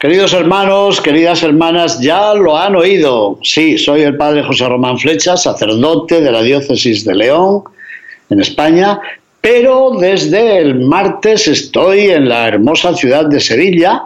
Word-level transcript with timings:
Queridos 0.00 0.32
hermanos, 0.32 0.98
queridas 0.98 1.42
hermanas, 1.42 2.00
ya 2.00 2.32
lo 2.32 2.56
han 2.56 2.74
oído. 2.74 3.38
Sí, 3.42 3.76
soy 3.76 4.00
el 4.00 4.16
padre 4.16 4.42
José 4.42 4.66
Román 4.66 4.96
Flecha, 4.96 5.36
sacerdote 5.36 6.22
de 6.22 6.32
la 6.32 6.40
diócesis 6.40 7.04
de 7.04 7.14
León, 7.14 7.64
en 8.30 8.40
España, 8.40 8.98
pero 9.42 9.90
desde 10.00 10.56
el 10.56 10.80
martes 10.86 11.48
estoy 11.48 12.12
en 12.12 12.30
la 12.30 12.48
hermosa 12.48 12.94
ciudad 12.94 13.26
de 13.26 13.40
Sevilla 13.40 14.04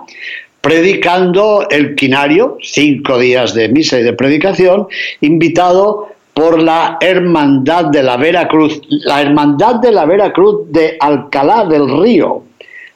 predicando 0.60 1.64
el 1.70 1.94
quinario, 1.94 2.58
cinco 2.60 3.16
días 3.16 3.54
de 3.54 3.68
misa 3.68 4.00
y 4.00 4.02
de 4.02 4.14
predicación, 4.14 4.88
invitado 5.20 6.08
por 6.32 6.60
la 6.60 6.98
Hermandad 7.00 7.84
de 7.84 8.02
la 8.02 8.16
Veracruz, 8.16 8.80
la 8.88 9.22
Hermandad 9.22 9.76
de 9.76 9.92
la 9.92 10.06
Veracruz 10.06 10.62
de 10.72 10.96
Alcalá 10.98 11.66
del 11.66 11.88
Río, 11.88 12.42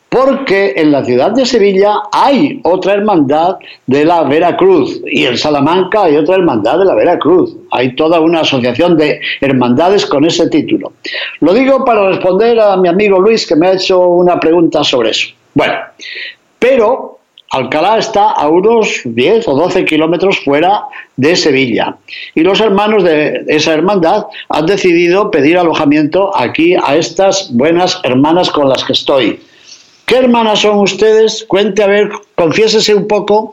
porque 0.08 0.72
en 0.76 0.90
la 0.90 1.04
ciudad 1.04 1.32
de 1.32 1.44
Sevilla 1.44 2.02
hay 2.12 2.60
otra 2.64 2.94
hermandad 2.94 3.56
de 3.86 4.04
la 4.04 4.22
Veracruz 4.24 5.02
y 5.06 5.26
en 5.26 5.36
Salamanca 5.36 6.04
hay 6.04 6.16
otra 6.16 6.36
hermandad 6.36 6.78
de 6.78 6.86
la 6.86 6.94
Veracruz. 6.94 7.54
Hay 7.70 7.94
toda 7.94 8.20
una 8.20 8.40
asociación 8.40 8.96
de 8.96 9.20
hermandades 9.40 10.06
con 10.06 10.24
ese 10.24 10.48
título. 10.48 10.92
Lo 11.40 11.52
digo 11.52 11.84
para 11.84 12.08
responder 12.08 12.58
a 12.58 12.76
mi 12.76 12.88
amigo 12.88 13.20
Luis 13.20 13.46
que 13.46 13.56
me 13.56 13.68
ha 13.68 13.72
hecho 13.72 14.00
una 14.00 14.40
pregunta 14.40 14.82
sobre 14.82 15.10
eso. 15.10 15.28
Bueno, 15.54 15.74
pero 16.58 17.18
Alcalá 17.50 17.98
está 17.98 18.30
a 18.30 18.48
unos 18.48 19.00
10 19.04 19.48
o 19.48 19.54
12 19.56 19.84
kilómetros 19.84 20.38
fuera 20.40 20.84
de 21.16 21.34
Sevilla 21.34 21.96
y 22.34 22.40
los 22.42 22.60
hermanos 22.60 23.04
de 23.04 23.44
esa 23.48 23.72
hermandad 23.72 24.26
han 24.50 24.66
decidido 24.66 25.30
pedir 25.30 25.56
alojamiento 25.56 26.34
aquí 26.36 26.74
a 26.74 26.96
estas 26.96 27.50
buenas 27.54 28.00
hermanas 28.04 28.50
con 28.50 28.68
las 28.68 28.84
que 28.84 28.92
estoy 28.92 29.40
¿Qué 30.08 30.16
hermanas 30.16 30.60
son 30.60 30.78
ustedes? 30.78 31.44
Cuente, 31.46 31.82
a 31.82 31.86
ver, 31.86 32.08
confiésese 32.34 32.94
un 32.94 33.06
poco. 33.06 33.50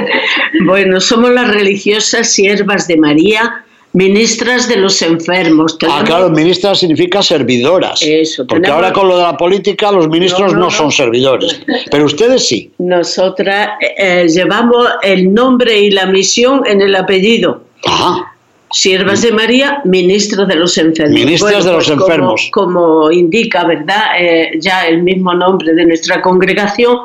bueno, 0.64 1.00
somos 1.00 1.30
las 1.32 1.52
religiosas 1.52 2.30
siervas 2.30 2.86
de 2.86 2.96
María, 2.96 3.64
ministras 3.94 4.68
de 4.68 4.76
los 4.76 5.02
enfermos. 5.02 5.76
Ah, 5.88 6.04
claro, 6.06 6.30
ministras 6.30 6.78
significa 6.78 7.20
servidoras. 7.20 8.00
Eso, 8.00 8.46
porque 8.46 8.70
ahora 8.70 8.92
con 8.92 9.08
lo 9.08 9.16
de 9.16 9.24
la 9.24 9.36
política 9.36 9.90
los 9.90 10.08
ministros 10.08 10.54
no, 10.54 10.70
son 10.70 10.92
servidores, 10.92 11.60
pero 11.90 12.04
ustedes 12.04 12.46
sí. 12.46 12.70
Nosotras 12.78 13.70
eh, 13.80 14.28
llevamos 14.28 14.86
el 15.02 15.34
nombre 15.34 15.80
y 15.80 15.90
la 15.90 16.06
misión 16.06 16.62
en 16.64 16.80
el 16.80 16.94
apellido. 16.94 17.64
Ajá. 17.84 18.27
Siervas 18.70 19.22
de 19.22 19.32
María, 19.32 19.80
ministros 19.84 20.46
de 20.46 20.56
los 20.56 20.76
enfermos. 20.76 21.14
Ministras 21.14 21.64
de 21.64 21.72
los 21.72 21.86
pues 21.86 22.00
enfermos. 22.00 22.48
Como, 22.52 23.10
indica, 23.10 23.64
¿verdad? 23.64 24.12
Eh, 24.18 24.58
ya 24.60 24.86
el 24.86 25.02
mismo 25.02 25.32
nombre 25.34 25.72
de 25.72 25.86
nuestra 25.86 26.20
congregación, 26.20 26.98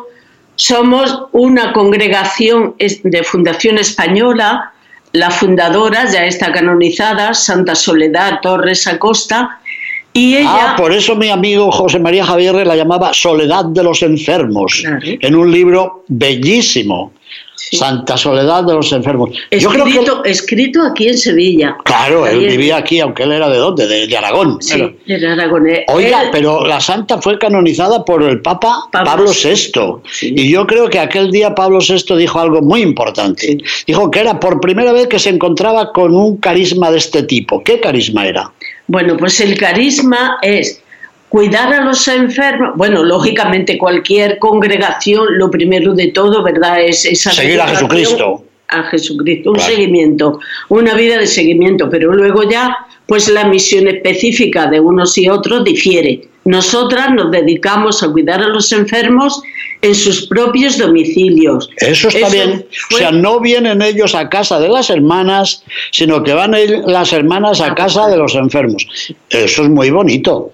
somos 0.56 1.26
una 1.32 1.72
congregación 1.74 2.76
de 2.78 3.24
Fundación 3.24 3.78
Española. 3.78 4.72
La 5.14 5.32
fundadora 5.32 6.10
ya 6.12 6.26
está 6.26 6.52
canonizada, 6.52 7.34
Santa 7.34 7.76
Soledad 7.76 8.40
Torres 8.42 8.86
Acosta. 8.88 9.60
Y 10.12 10.36
ella, 10.36 10.74
ah, 10.74 10.76
por 10.76 10.92
eso 10.92 11.16
mi 11.16 11.30
amigo 11.30 11.72
José 11.72 11.98
María 11.98 12.24
Javier 12.24 12.68
la 12.68 12.76
llamaba 12.76 13.14
Soledad 13.14 13.66
de 13.66 13.84
los 13.84 14.04
Enfermos, 14.04 14.84
en 14.86 15.36
un 15.36 15.52
libro 15.52 16.04
bellísimo 16.08 17.14
Santa 17.72 18.18
Soledad 18.18 18.64
de 18.64 18.74
los 18.74 18.92
Enfermos. 18.92 19.30
Escrito, 19.50 19.88
Yo 19.88 19.92
creo 19.92 20.22
que... 20.24 20.30
escrito 20.30 20.82
aquí 20.84 21.08
en 21.08 21.18
Sevilla. 21.18 21.78
Claro, 21.84 22.28
él 22.28 22.48
vivía 22.48 22.78
aquí, 22.78 23.00
aunque 23.00 23.24
él 23.24 23.32
era 23.32 23.50
de 23.50 23.58
dónde, 23.58 23.88
de, 23.88 24.18
Aragón. 24.18 24.62
Sí, 24.62 24.96
era 25.08 25.34
Aragón. 25.34 25.68
Oiga, 25.88 26.30
pero 26.32 26.66
la 26.66 26.80
santa 26.80 27.22
fue 27.22 27.38
canonizada 27.40 28.04
por 28.06 28.24
el 28.24 28.42
Papa 28.42 28.88
Pablo, 28.92 29.32
VI. 29.32 29.72
Y 30.22 30.52
yo 30.52 30.68
creo 30.68 30.90
que 30.90 31.00
aquel 31.00 31.32
día 31.32 31.56
Pablo 31.56 31.80
VI 31.80 32.16
dijo 32.18 32.40
algo 32.40 32.62
muy 32.62 32.82
importante. 32.82 33.58
Dijo 33.88 34.12
que 34.12 34.20
era 34.20 34.40
por 34.40 34.60
primera 34.60 34.92
vez 34.92 35.08
que 35.08 35.20
se 35.20 35.30
encontraba 35.30 35.92
con 35.92 36.14
un 36.14 36.38
carisma 36.38 36.92
de 36.92 36.98
este 36.98 37.24
tipo. 37.24 37.64
¿Qué 37.64 37.80
carisma 37.80 38.28
era? 38.28 38.52
Bueno, 38.88 39.16
pues 39.18 39.40
el 39.40 39.58
carisma 39.58 40.38
es 40.42 40.83
cuidar 41.34 41.74
a 41.74 41.84
los 41.84 42.08
enfermos, 42.08 42.74
bueno, 42.76 43.04
lógicamente 43.04 43.76
cualquier 43.76 44.38
congregación, 44.38 45.26
lo 45.40 45.50
primero 45.50 45.96
de 45.96 46.10
todo, 46.10 46.44
¿verdad? 46.44 46.80
Es 46.80 47.02
seguir 47.02 47.60
a 47.60 47.70
Jesucristo. 47.70 48.46
A 48.68 48.84
Jesucristo, 48.84 49.50
un 49.50 49.60
seguimiento, 49.60 50.40
una 50.70 50.94
vida 50.94 51.18
de 51.18 51.26
seguimiento, 51.26 51.90
pero 51.90 52.14
luego 52.14 52.48
ya, 52.48 52.78
pues 53.08 53.30
la 53.30 53.46
misión 53.46 53.88
específica 53.88 54.68
de 54.68 54.80
unos 54.80 55.18
y 55.18 55.28
otros 55.28 55.64
difiere. 55.64 56.22
Nosotras 56.46 57.10
nos 57.16 57.32
dedicamos 57.32 58.04
a 58.04 58.12
cuidar 58.12 58.44
a 58.44 58.50
los 58.50 58.72
enfermos 58.72 59.42
en 59.82 59.96
sus 59.96 60.28
propios 60.28 60.78
domicilios. 60.78 61.68
Eso 61.78 62.10
está 62.10 62.30
bien. 62.30 62.64
O 62.94 62.98
sea, 62.98 63.12
no 63.12 63.40
vienen 63.40 63.82
ellos 63.82 64.14
a 64.14 64.30
casa 64.30 64.60
de 64.60 64.70
las 64.70 64.92
hermanas, 64.92 65.64
sino 65.90 66.22
que 66.22 66.34
van 66.34 66.54
las 66.86 67.12
hermanas 67.12 67.60
a 67.60 67.74
casa 67.74 68.08
de 68.08 68.18
los 68.18 68.36
enfermos. 68.36 68.86
Eso 69.32 69.64
es 69.64 69.70
muy 69.70 69.90
bonito 69.90 70.52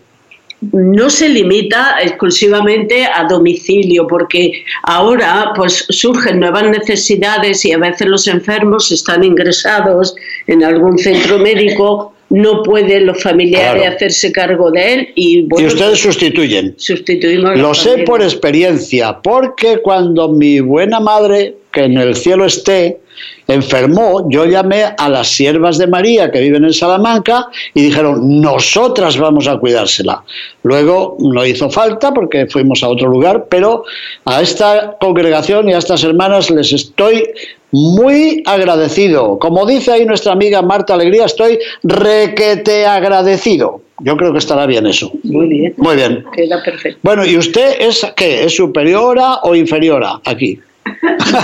no 0.62 1.10
se 1.10 1.30
limita 1.30 1.98
exclusivamente 2.02 3.06
a 3.06 3.24
domicilio, 3.26 4.08
porque 4.08 4.64
ahora 4.84 5.54
pues 5.56 5.86
surgen 5.90 6.40
nuevas 6.40 6.70
necesidades 6.70 7.64
y 7.66 7.72
a 7.72 7.78
veces 7.78 8.08
los 8.08 8.28
enfermos 8.28 8.92
están 8.92 9.24
ingresados 9.24 10.16
en 10.48 10.64
algún 10.64 10.98
centro 10.98 11.40
médico, 11.40 12.14
no 12.30 12.62
pueden 12.62 13.08
los 13.08 13.24
familiares 13.24 13.88
hacerse 13.88 14.32
cargo 14.32 14.70
de 14.72 14.94
él 14.94 15.10
y, 15.16 15.48
y 15.58 15.66
ustedes 15.66 16.00
sustituyen. 16.00 16.76
Sustituimos. 16.78 17.58
Lo 17.58 17.74
sé 17.74 18.00
por 18.00 18.22
experiencia, 18.22 19.20
porque 19.22 19.80
cuando 19.82 20.30
mi 20.30 20.60
buena 20.60 21.00
madre, 21.00 21.56
que 21.72 21.84
en 21.86 21.98
el 21.98 22.16
cielo 22.16 22.46
esté, 22.46 23.00
enfermó, 23.48 24.30
yo 24.30 24.46
llamé 24.46 24.86
a 24.98 25.10
las 25.10 25.28
siervas 25.28 25.78
de 25.78 25.88
María 25.88 26.32
que 26.32 26.40
viven 26.40 26.64
en 26.64 26.74
Salamanca 26.74 27.48
y 27.74 27.82
dijeron, 27.82 28.42
nosotras 28.42 29.18
vamos 29.18 29.48
a 29.48 29.58
cuidársela. 29.58 30.24
Luego 30.64 31.18
no 31.20 31.46
hizo 31.46 31.70
falta 31.70 32.14
porque 32.14 32.48
fuimos 32.48 32.84
a 32.84 32.90
otro 32.90 33.10
lugar, 33.10 33.46
pero 33.50 33.84
a 34.26 34.42
esta 34.42 34.98
congregación 35.00 35.70
y 35.70 35.74
a 35.74 35.80
estas 35.80 36.04
hermanas 36.04 36.50
les 36.50 36.72
estoy 36.72 37.26
muy 37.72 38.42
agradecido. 38.46 39.38
Como 39.38 39.66
dice 39.66 39.92
ahí 39.92 40.06
nuestra 40.06 40.34
amiga 40.34 40.62
Marta 40.62 40.94
Alegría, 40.94 41.26
estoy 41.26 41.60
requete 41.84 42.86
agradecido. 42.86 43.82
Yo 44.02 44.16
creo 44.16 44.32
que 44.32 44.40
estará 44.40 44.66
bien 44.66 44.88
eso. 44.88 45.12
Muy 45.24 45.48
bien. 45.48 45.74
Muy 45.78 45.96
bien. 45.96 46.24
Queda 46.34 46.64
perfecto. 46.64 47.00
Bueno, 47.04 47.26
¿y 47.26 47.38
usted 47.38 47.82
es 47.82 48.06
qué? 48.16 48.46
¿Es 48.46 48.56
superiora 48.56 49.40
o 49.44 49.56
inferiora 49.56 50.22
aquí? 50.24 50.60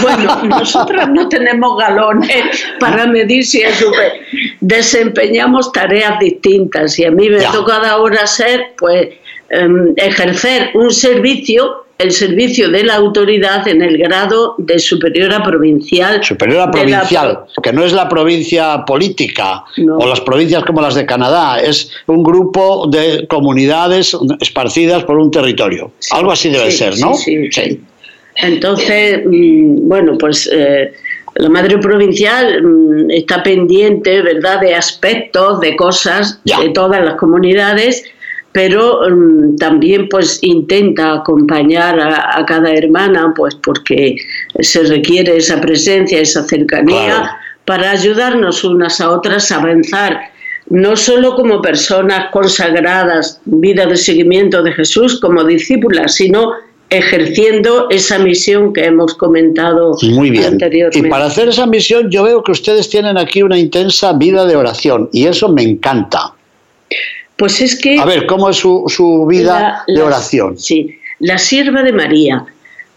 Bueno, 0.02 0.44
nosotros 0.44 1.10
no 1.10 1.28
tenemos 1.30 1.78
galones 1.78 2.66
para 2.80 3.06
medir 3.06 3.46
si 3.46 3.62
es 3.62 3.76
super. 3.76 4.14
Desempeñamos 4.62 5.72
tareas 5.72 6.20
distintas 6.20 6.98
y 7.00 7.06
a 7.06 7.12
mí 7.12 7.30
me 7.30 7.44
toca 7.44 7.78
ahora 7.90 8.26
ser, 8.28 8.74
pues, 8.78 9.10
em, 9.50 9.94
ejercer 9.98 10.72
un 10.74 10.92
servicio 10.92 11.86
el 11.98 12.12
servicio 12.12 12.70
de 12.70 12.84
la 12.84 12.96
autoridad 12.96 13.68
en 13.68 13.82
el 13.82 13.98
grado 13.98 14.56
de 14.58 14.80
superiora 14.80 15.42
provincial. 15.42 16.24
Superiora 16.24 16.70
provincial, 16.70 17.46
que 17.64 17.72
no 17.72 17.84
es 17.84 17.94
la 17.94 18.10
provincia 18.10 18.84
política 18.86 19.64
o 19.78 20.06
las 20.06 20.20
provincias 20.22 20.64
como 20.66 20.82
las 20.82 20.96
de 20.96 21.06
Canadá, 21.06 21.60
es 21.60 21.92
un 22.08 22.22
grupo 22.24 22.88
de 22.88 23.26
comunidades 23.28 24.16
esparcidas 24.42 25.06
por 25.06 25.18
un 25.18 25.32
territorio. 25.32 25.92
Algo 26.12 26.32
así 26.32 26.50
debe 26.50 26.72
ser, 26.72 26.98
¿no? 27.00 27.14
sí. 27.14 27.50
sí. 27.52 27.82
Entonces, 28.36 29.22
mm, 29.26 29.88
bueno, 29.88 30.18
pues 30.18 30.50
eh, 30.52 30.94
la 31.36 31.50
madre 31.50 31.78
provincial 31.78 32.62
mm, 32.62 33.12
está 33.12 33.44
pendiente, 33.44 34.22
¿verdad?, 34.22 34.62
de 34.62 34.76
aspectos, 34.76 35.60
de 35.60 35.76
cosas 35.76 36.40
de 36.44 36.70
todas 36.70 37.04
las 37.04 37.16
comunidades, 37.16 38.04
pero 38.52 39.02
mm, 39.10 39.58
también 39.58 40.08
pues 40.10 40.40
intenta 40.42 41.14
acompañar 41.14 42.00
a, 42.00 42.46
cada 42.46 42.72
hermana, 42.74 43.34
pues 43.36 43.56
porque 43.56 44.16
se 44.60 44.84
requiere 44.84 45.38
esa 45.38 45.60
presencia, 45.60 46.20
esa 46.20 46.44
cercanía, 46.44 47.38
para 47.66 47.92
ayudarnos 47.92 48.64
unas 48.64 49.02
a 49.02 49.12
otras 49.12 49.52
a 49.52 49.58
avanzar 49.58 50.36
no 50.68 50.96
solo 50.96 51.36
como 51.36 51.62
personas 51.62 52.32
consagradas, 52.32 53.40
vida 53.46 53.86
de 53.86 53.98
seguimiento 53.98 54.64
de 54.64 54.72
Jesús, 54.72 55.20
como 55.20 55.44
discípulas, 55.44 56.16
sino 56.16 56.54
ejerciendo 56.90 57.88
esa 57.90 58.20
misión 58.20 58.72
que 58.74 58.86
hemos 58.86 59.16
comentado 59.16 59.96
Muy 60.04 60.30
bien. 60.30 60.46
anteriormente. 60.46 61.08
Y 61.08 61.10
para 61.12 61.26
hacer 61.26 61.50
esa 61.50 61.66
misión 61.66 62.10
yo 62.10 62.24
veo 62.24 62.44
que 62.44 62.52
ustedes 62.52 62.90
tienen 62.90 63.18
aquí 63.18 63.42
una 63.44 63.58
intensa 63.58 64.14
vida 64.14 64.46
de 64.46 64.56
oración 64.56 65.10
y 65.12 65.26
eso 65.28 65.50
me 65.50 65.64
encanta. 65.64 66.34
Pues 67.38 67.60
es 67.62 67.76
que... 67.80 68.00
A 68.00 68.06
ver, 68.06 68.26
¿cómo 68.28 68.50
es 68.50 68.58
su, 68.58 68.86
su 68.88 69.26
vida 69.26 69.84
la- 69.88 69.94
de 69.94 70.02
oración? 70.02 70.58
Sí, 70.58 70.98
la 71.20 71.38
sierva 71.38 71.82
de 71.84 71.92
María, 71.92 72.46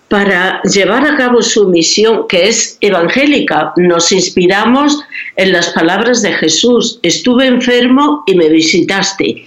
para 0.08 0.62
llevar 0.62 1.04
a 1.06 1.16
cabo 1.16 1.42
su 1.42 1.68
misión, 1.68 2.26
que 2.28 2.48
es 2.48 2.78
evangélica, 2.80 3.72
nos 3.76 4.12
inspiramos 4.12 5.00
en 5.36 5.52
las 5.52 5.70
palabras 5.70 6.22
de 6.22 6.32
Jesús. 6.32 6.98
Estuve 7.02 7.46
enfermo 7.46 8.22
y 8.26 8.34
me 8.34 8.48
visitaste. 8.48 9.44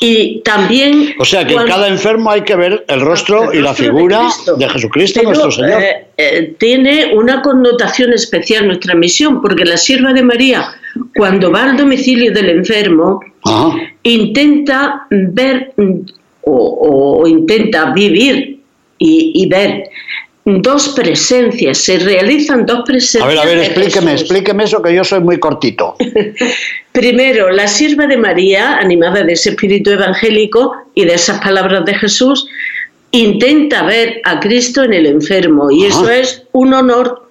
Y 0.00 0.40
también... 0.44 1.14
O 1.18 1.24
sea 1.24 1.44
que 1.44 1.52
en 1.52 1.58
cuando- 1.58 1.74
cada 1.74 1.88
enfermo 1.88 2.30
hay 2.30 2.42
que 2.42 2.56
ver 2.56 2.84
el 2.88 3.00
rostro 3.00 3.52
el 3.52 3.58
y 3.58 3.62
la 3.62 3.70
de 3.70 3.76
figura 3.76 4.28
de, 4.58 4.68
Jesucristo 4.68 5.20
Pero, 5.20 5.30
nuestro 5.30 5.50
Señor. 5.52 5.82
eh, 5.82 6.06
eh, 6.16 6.54
tiene 6.58 7.14
una 7.14 7.40
connotación 7.42 8.12
especial 8.12 8.66
nuestra 8.66 8.94
misión, 8.94 9.40
porque 9.40 9.64
la 9.64 9.76
sierva 9.76 10.12
de 10.12 10.22
María, 10.22 10.66
cuando 11.16 11.50
va 11.50 11.64
al 11.64 11.76
domicilio 11.76 12.32
del 12.32 12.50
enfermo, 12.50 13.20
Ajá. 13.44 13.76
intenta 14.02 15.06
ver 15.10 15.72
o, 16.42 17.20
o 17.22 17.26
intenta 17.26 17.92
vivir 17.92 18.60
y, 18.98 19.32
y 19.34 19.48
ver 19.48 19.84
dos 20.44 20.90
presencias, 20.90 21.78
se 21.78 21.98
realizan 21.98 22.66
dos 22.66 22.82
presencias. 22.84 23.24
A 23.24 23.26
ver, 23.26 23.38
a 23.38 23.44
ver, 23.44 23.58
explíqueme, 23.58 24.12
explíqueme 24.12 24.64
eso 24.64 24.82
que 24.82 24.94
yo 24.94 25.02
soy 25.02 25.20
muy 25.20 25.38
cortito. 25.38 25.96
Primero, 26.92 27.50
la 27.50 27.66
sierva 27.66 28.06
de 28.06 28.16
María, 28.16 28.76
animada 28.76 29.22
de 29.22 29.32
ese 29.32 29.50
espíritu 29.50 29.90
evangélico 29.90 30.74
y 30.94 31.04
de 31.06 31.14
esas 31.14 31.40
palabras 31.40 31.84
de 31.86 31.94
Jesús, 31.94 32.46
intenta 33.10 33.84
ver 33.84 34.20
a 34.24 34.38
Cristo 34.40 34.82
en 34.82 34.92
el 34.92 35.06
enfermo 35.06 35.70
y 35.70 35.86
Ajá. 35.86 35.94
eso 36.00 36.10
es 36.10 36.42
un 36.52 36.74
honor, 36.74 37.28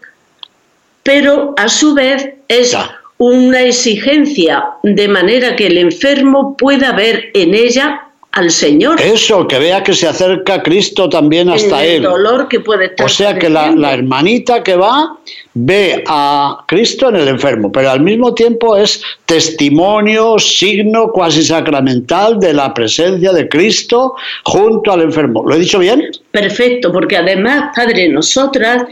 pero 1.03 1.53
a 1.57 1.69
su 1.69 1.93
vez 1.93 2.29
es 2.47 2.71
Ya. 2.71 2.97
una 3.17 3.61
exigencia 3.61 4.63
de 4.81 5.07
manera 5.07 5.55
que 5.55 5.67
el 5.67 5.77
enfermo 5.77 6.57
pueda 6.57 6.93
ver 6.93 7.29
en 7.33 7.53
ella 7.53 8.07
al 8.33 8.49
Señor. 8.49 8.99
Eso, 8.99 9.47
que 9.47 9.59
vea 9.59 9.83
que 9.83 9.93
se 9.93 10.07
acerca 10.07 10.63
Cristo 10.63 11.07
también 11.07 11.49
hasta 11.49 11.83
en 11.83 11.89
el 11.89 11.95
él. 11.97 12.03
dolor 12.03 12.47
que 12.47 12.59
puede 12.59 12.85
estar 12.85 13.05
O 13.05 13.09
sea 13.09 13.37
que 13.37 13.47
la, 13.47 13.71
la 13.71 13.93
hermanita 13.93 14.63
que 14.63 14.75
va 14.75 15.17
ve 15.53 16.03
a 16.07 16.63
Cristo 16.67 17.09
en 17.09 17.17
el 17.17 17.27
enfermo, 17.27 17.71
pero 17.71 17.91
al 17.91 18.01
mismo 18.01 18.33
tiempo 18.33 18.75
es 18.75 19.03
testimonio, 19.27 20.39
signo 20.39 21.11
cuasi 21.11 21.43
sacramental 21.43 22.39
de 22.39 22.53
la 22.53 22.73
presencia 22.73 23.31
de 23.31 23.47
Cristo 23.47 24.15
junto 24.45 24.91
al 24.91 25.01
enfermo. 25.01 25.43
¿Lo 25.47 25.55
he 25.55 25.59
dicho 25.59 25.77
bien? 25.77 26.01
Perfecto, 26.31 26.91
porque 26.91 27.17
además, 27.17 27.71
padre, 27.75 28.09
nosotras 28.09 28.83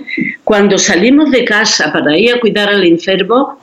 cuando 0.44 0.78
salimos 0.78 1.32
de 1.32 1.44
casa 1.46 1.92
para 1.92 2.16
ir 2.16 2.36
a 2.36 2.40
cuidar 2.40 2.70
al 2.70 2.84
enfermo, 2.84 3.58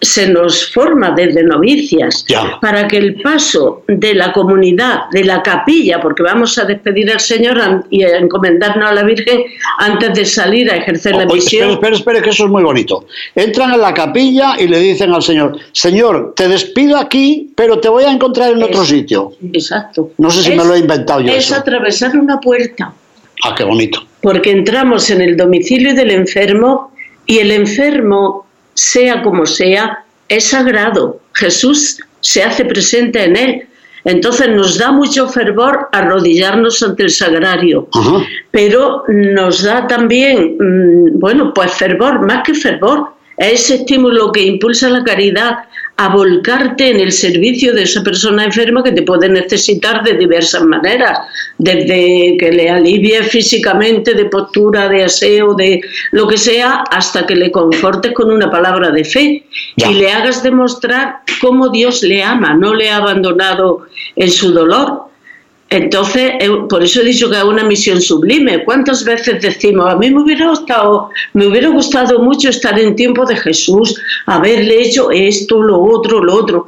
se 0.00 0.28
nos 0.28 0.72
forma 0.72 1.10
desde 1.12 1.42
novicias 1.42 2.24
Ya. 2.28 2.58
para 2.60 2.86
que 2.86 2.98
el 2.98 3.20
paso 3.22 3.82
de 3.88 4.14
la 4.14 4.30
comunidad, 4.32 5.08
de 5.10 5.24
la 5.24 5.42
capilla, 5.42 6.00
porque 6.00 6.22
vamos 6.22 6.58
a 6.58 6.64
despedir 6.64 7.10
al 7.10 7.18
Señor 7.20 7.84
y 7.90 8.02
a 8.04 8.18
encomendarnos 8.18 8.90
a 8.90 8.94
la 8.94 9.02
Virgen 9.02 9.42
antes 9.78 10.12
de 10.14 10.24
salir 10.26 10.70
a 10.70 10.76
ejercer 10.76 11.14
la 11.16 11.24
misión. 11.26 11.70
espere, 11.70 11.96
espere, 11.96 12.22
que 12.22 12.30
eso 12.30 12.44
es 12.44 12.50
muy 12.50 12.62
bonito. 12.62 13.06
Entran 13.34 13.72
en 13.72 13.80
la 13.80 13.94
capilla 13.94 14.54
y 14.58 14.68
le 14.68 14.78
dicen 14.80 15.12
al 15.14 15.22
Señor, 15.22 15.58
Señor, 15.72 16.34
te 16.36 16.46
despido 16.48 16.98
aquí, 16.98 17.52
pero 17.56 17.80
te 17.80 17.88
voy 17.88 18.04
a 18.04 18.12
encontrar 18.12 18.52
en 18.52 18.62
otro 18.62 18.82
Es- 18.82 18.88
sitio. 18.88 19.32
Exacto. 19.52 20.10
No 20.18 20.30
sé 20.30 20.42
si 20.42 20.50
me 20.50 20.64
lo 20.64 20.74
he 20.74 20.78
inventado 20.80 21.20
yo 21.20 21.32
Es 21.32 21.46
eso. 21.46 21.56
atravesar 21.56 22.16
una 22.16 22.38
puerta. 22.38 22.92
Ah, 23.44 23.54
qué 23.56 23.64
bonito. 23.64 24.02
porque 24.22 24.50
entramos 24.50 25.08
en 25.10 25.20
el 25.20 25.36
domicilio 25.36 25.94
del 25.94 26.10
enfermo 26.10 26.90
y 27.26 27.38
el 27.38 27.52
enfermo, 27.52 28.45
sea 28.76 29.22
como 29.22 29.46
sea, 29.46 30.04
es 30.28 30.44
sagrado. 30.44 31.20
Jesús 31.34 31.98
se 32.20 32.42
hace 32.42 32.64
presente 32.64 33.24
en 33.24 33.36
él. 33.36 33.66
Entonces 34.04 34.48
nos 34.50 34.78
da 34.78 34.92
mucho 34.92 35.28
fervor 35.28 35.88
arrodillarnos 35.90 36.80
ante 36.80 37.02
el 37.02 37.10
sagrario, 37.10 37.88
pero 38.52 39.02
nos 39.08 39.64
da 39.64 39.88
también, 39.88 40.56
mm, 40.60 41.18
bueno, 41.18 41.52
pues 41.52 41.72
fervor, 41.72 42.24
más 42.24 42.44
que 42.46 42.54
fervor, 42.54 43.08
es 43.36 43.64
ese 43.64 43.74
estímulo 43.76 44.30
que 44.30 44.42
impulsa 44.42 44.88
la 44.90 45.02
caridad 45.02 45.58
a 45.98 46.08
volcarte 46.10 46.90
en 46.90 47.00
el 47.00 47.10
servicio 47.10 47.72
de 47.72 47.84
esa 47.84 48.02
persona 48.02 48.44
enferma 48.44 48.82
que 48.82 48.92
te 48.92 49.02
puede 49.02 49.30
necesitar 49.30 50.02
de 50.04 50.14
diversas 50.14 50.62
maneras, 50.62 51.18
desde 51.56 52.36
que 52.38 52.52
le 52.52 52.68
alivie 52.68 53.22
físicamente, 53.22 54.12
de 54.12 54.26
postura, 54.26 54.88
de 54.88 55.04
aseo, 55.04 55.54
de 55.54 55.80
lo 56.12 56.28
que 56.28 56.36
sea, 56.36 56.84
hasta 56.90 57.26
que 57.26 57.34
le 57.34 57.50
confortes 57.50 58.12
con 58.12 58.30
una 58.30 58.50
palabra 58.50 58.90
de 58.90 59.04
fe 59.04 59.44
Ya. 59.76 59.90
y 59.90 59.94
le 59.94 60.10
hagas 60.12 60.42
demostrar 60.42 61.20
cómo 61.40 61.70
Dios 61.70 62.02
le 62.02 62.22
ama, 62.22 62.54
no 62.54 62.74
le 62.74 62.90
ha 62.90 62.96
abandonado 62.96 63.86
en 64.16 64.30
su 64.30 64.52
dolor. 64.52 65.05
Entonces, 65.70 66.32
por 66.68 66.82
eso 66.82 67.00
he 67.00 67.04
dicho 67.04 67.28
que 67.28 67.36
es 67.36 67.44
una 67.44 67.64
misión 67.64 68.00
sublime. 68.00 68.64
¿Cuántas 68.64 69.04
veces 69.04 69.42
decimos, 69.42 69.92
a 69.92 69.96
mí 69.96 70.10
me 70.10 70.22
hubiera 70.22 70.48
gustado, 70.48 71.10
me 71.32 71.46
hubiera 71.46 71.68
gustado 71.68 72.20
mucho 72.20 72.50
estar 72.50 72.78
en 72.78 72.94
tiempo 72.94 73.24
de 73.26 73.36
Jesús, 73.36 74.00
haberle 74.26 74.82
hecho 74.82 75.10
esto, 75.10 75.60
lo 75.60 75.82
otro, 75.82 76.22
lo 76.22 76.34
otro? 76.34 76.66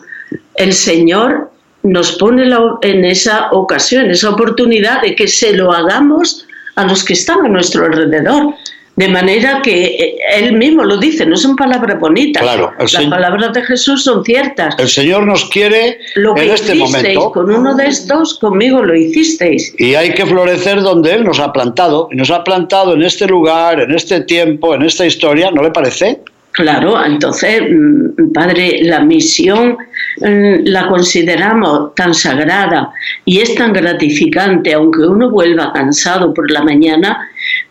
El 0.56 0.72
Señor 0.72 1.50
nos 1.84 2.12
pone 2.12 2.50
en 2.82 3.04
esa 3.04 3.50
ocasión, 3.52 4.10
esa 4.10 4.30
oportunidad 4.30 5.02
de 5.02 5.14
que 5.14 5.28
se 5.28 5.52
lo 5.52 5.72
hagamos 5.72 6.46
a 6.74 6.84
los 6.84 7.04
que 7.04 7.12
están 7.12 7.46
a 7.46 7.48
nuestro 7.48 7.86
alrededor. 7.86 8.54
De 8.98 9.08
manera 9.08 9.60
que 9.62 9.84
eh, 9.84 10.16
Él 10.38 10.54
mismo 10.54 10.84
lo 10.84 10.96
dice, 10.98 11.24
no 11.24 11.36
son 11.36 11.54
palabras 11.54 12.00
bonitas. 12.00 12.42
Claro, 12.42 12.72
Las 12.80 12.90
Señor- 12.90 13.10
palabras 13.10 13.52
de 13.52 13.62
Jesús 13.62 14.02
son 14.02 14.24
ciertas. 14.24 14.74
El 14.76 14.88
Señor 14.88 15.24
nos 15.24 15.44
quiere 15.50 15.98
Lo 16.16 16.34
que 16.34 16.42
en 16.42 16.50
este 16.50 16.74
momento. 16.74 17.30
con 17.30 17.48
uno 17.48 17.76
de 17.76 17.86
estos, 17.86 18.38
conmigo 18.40 18.82
lo 18.82 18.96
hicisteis. 18.96 19.72
Y 19.78 19.94
hay 19.94 20.14
que 20.14 20.26
florecer 20.26 20.82
donde 20.82 21.12
Él 21.14 21.22
nos 21.22 21.38
ha 21.38 21.52
plantado. 21.52 22.08
Y 22.10 22.16
nos 22.16 22.30
ha 22.32 22.42
plantado 22.42 22.94
en 22.94 23.02
este 23.02 23.26
lugar, 23.28 23.80
en 23.80 23.92
este 23.94 24.22
tiempo, 24.22 24.74
en 24.74 24.82
esta 24.82 25.06
historia, 25.06 25.50
¿no 25.52 25.62
le 25.62 25.70
parece? 25.70 26.18
Claro, 26.50 27.04
entonces, 27.04 27.62
mm, 27.70 28.32
padre, 28.32 28.80
la 28.82 28.98
misión 28.98 29.76
mm, 30.20 30.64
la 30.64 30.88
consideramos 30.88 31.94
tan 31.94 32.12
sagrada 32.14 32.90
y 33.24 33.38
es 33.40 33.54
tan 33.54 33.72
gratificante, 33.72 34.74
aunque 34.74 35.02
uno 35.02 35.30
vuelva 35.30 35.72
cansado 35.72 36.34
por 36.34 36.50
la 36.50 36.62
mañana, 36.64 37.28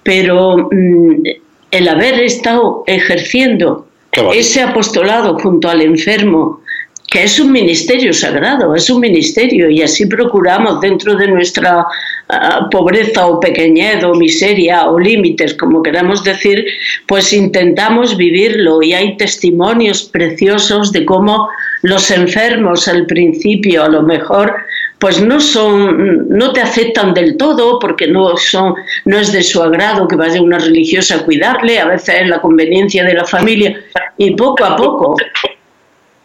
pero 0.07 0.69
mm, 0.71 1.21
el 1.69 1.87
haber 1.89 2.21
estado 2.21 2.85
ejerciendo 2.87 3.85
ese 4.33 4.61
apostolado 4.61 5.37
junto 5.37 5.69
al 5.69 5.81
enfermo, 5.81 6.61
que 7.09 7.23
es 7.23 7.37
un 7.41 7.51
ministerio 7.51 8.13
sagrado, 8.13 8.73
es 8.73 8.89
un 8.89 9.01
ministerio, 9.01 9.69
y 9.69 9.81
así 9.81 10.05
procuramos 10.05 10.79
dentro 10.79 11.15
de 11.17 11.27
nuestra 11.27 11.85
ah, 12.29 12.69
pobreza 12.71 13.27
o 13.27 13.37
pequeñez 13.41 14.01
o 14.05 14.13
miseria 14.15 14.89
o 14.89 14.97
límites, 14.97 15.53
como 15.55 15.83
queramos 15.83 16.23
decir, 16.23 16.65
pues 17.05 17.33
intentamos 17.33 18.15
vivirlo. 18.15 18.81
Y 18.81 18.93
hay 18.93 19.17
testimonios 19.17 20.05
preciosos 20.05 20.93
de 20.93 21.03
cómo 21.03 21.49
los 21.81 22.09
enfermos 22.11 22.87
al 22.87 23.05
principio 23.05 23.83
a 23.83 23.89
lo 23.89 24.03
mejor 24.03 24.55
pues 25.00 25.22
no 25.22 25.39
son 25.39 26.27
no 26.30 26.54
te 26.54 26.62
aceptan 26.62 27.13
del 27.13 27.38
todo 27.38 27.80
porque 27.80 28.08
no 28.08 28.36
son 28.38 28.75
no 29.06 29.20
es 29.20 29.32
de 29.32 29.44
su 29.44 29.62
agrado 29.62 30.08
que 30.08 30.16
vaya 30.16 30.42
una 30.42 30.58
religiosa 30.58 31.16
a 31.16 31.24
cuidarle, 31.24 31.80
a 31.80 31.86
veces 31.86 32.16
es 32.22 32.27
la 32.27 32.42
conveniencia 32.42 33.04
de 33.04 33.13
la 33.13 33.25
familia 33.25 33.80
y 34.18 34.36
poco 34.36 34.63
a 34.63 34.75
poco 34.75 35.16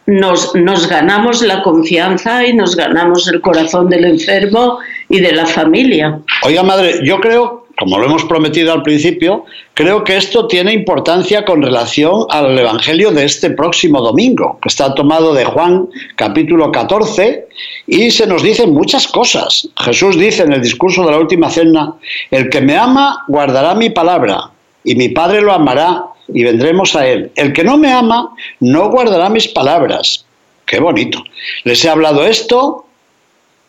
nos, 0.07 0.55
nos 0.55 0.89
ganamos 0.89 1.43
la 1.43 1.63
confianza 1.63 2.45
y 2.45 2.53
nos 2.55 2.77
ganamos 2.77 3.29
el 3.29 3.41
corazón 3.41 3.89
del 3.89 4.05
enfermo 4.05 4.79
y 5.09 5.21
de 5.21 5.33
la 5.33 5.47
familia. 5.47 6.19
Oiga, 6.45 6.63
madre, 6.63 7.01
yo 7.05 7.21
creo, 7.21 7.62
como 7.83 7.99
lo 7.99 8.07
hemos 8.07 8.25
prometido 8.27 8.73
al 8.73 8.85
principio, 8.85 9.45
creo 9.75 10.05
que 10.05 10.17
esto 10.17 10.47
tiene 10.47 10.73
importancia 10.73 11.45
con 11.45 11.61
relación 11.63 12.27
al 12.31 12.57
Evangelio 12.57 13.11
de 13.11 13.25
este 13.25 13.51
próximo 13.51 14.01
domingo, 14.01 14.57
que 14.63 14.69
está 14.69 14.95
tomado 14.95 15.35
de 15.35 15.45
Juan 15.45 15.89
capítulo 16.15 16.71
14, 16.71 17.49
y 17.89 18.13
se 18.13 18.29
nos 18.29 18.45
dicen 18.45 18.73
muchas 18.73 19.09
cosas. 19.09 19.69
Jesús 19.79 20.17
dice 20.17 20.45
en 20.45 20.53
el 20.53 20.63
discurso 20.63 21.05
de 21.05 21.11
la 21.11 21.19
última 21.19 21.51
cena, 21.51 21.95
el 22.31 22.49
que 22.51 22.61
me 22.61 22.77
ama 22.77 23.25
guardará 23.27 23.75
mi 23.75 23.91
palabra, 23.91 24.53
y 24.85 24.95
mi 24.95 25.09
Padre 25.09 25.41
lo 25.41 25.53
amará, 25.53 26.05
y 26.33 26.45
vendremos 26.45 26.95
a 26.95 27.05
él. 27.09 27.33
El 27.35 27.53
que 27.53 27.65
no 27.65 27.79
me 27.79 27.93
ama 27.93 28.33
no 28.61 28.91
guardará 28.91 29.29
mis 29.29 29.49
palabras. 29.49 30.25
Qué 30.67 30.79
bonito. 30.79 31.25
Les 31.65 31.85
he 31.85 31.91
hablado 31.91 32.25
esto 32.25 32.85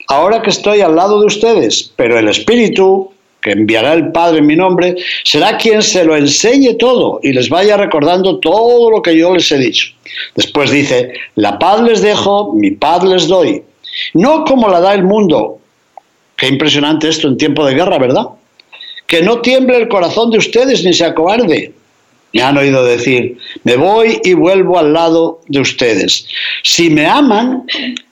ahora 0.08 0.44
que 0.44 0.52
estoy 0.52 0.82
al 0.82 0.96
lado 0.96 1.20
de 1.20 1.26
ustedes, 1.26 1.92
pero 1.96 2.20
el 2.20 2.28
Espíritu 2.28 3.13
que 3.44 3.52
enviará 3.52 3.94
el 3.94 4.12
Padre 4.12 4.40
en 4.40 4.48
mi 4.48 4.56
nombre, 4.56 4.96
será 5.24 5.58
quien 5.58 5.82
se 5.84 6.04
lo 6.04 6.16
enseñe 6.16 6.76
todo 6.76 7.20
y 7.22 7.34
les 7.34 7.50
vaya 7.50 7.78
recordando 7.78 8.40
todo 8.40 8.90
lo 8.90 9.02
que 9.02 9.18
yo 9.18 9.34
les 9.34 9.52
he 9.52 9.58
dicho. 9.58 9.90
Después 10.36 10.72
dice, 10.72 11.14
la 11.36 11.60
paz 11.60 11.82
les 11.82 12.02
dejo, 12.02 12.54
mi 12.54 12.72
paz 12.72 13.04
les 13.04 13.28
doy. 13.28 13.62
No 14.14 14.44
como 14.46 14.70
la 14.70 14.80
da 14.80 14.94
el 14.94 15.04
mundo. 15.04 15.60
Qué 16.36 16.48
impresionante 16.48 17.10
esto 17.10 17.28
en 17.28 17.38
tiempo 17.38 17.66
de 17.66 17.76
guerra, 17.76 18.00
¿verdad? 18.00 18.26
Que 19.06 19.22
no 19.22 19.42
tiemble 19.42 19.78
el 19.78 19.88
corazón 19.88 20.32
de 20.32 20.38
ustedes 20.38 20.84
ni 20.84 20.94
se 20.94 21.06
acobarde. 21.06 21.74
Me 22.32 22.42
han 22.42 22.58
oído 22.58 22.84
decir, 22.84 23.38
me 23.64 23.76
voy 23.76 24.20
y 24.24 24.34
vuelvo 24.34 24.80
al 24.80 24.94
lado 24.94 25.42
de 25.48 25.60
ustedes. 25.60 26.28
Si 26.64 26.90
me 26.90 27.06
aman, 27.06 27.64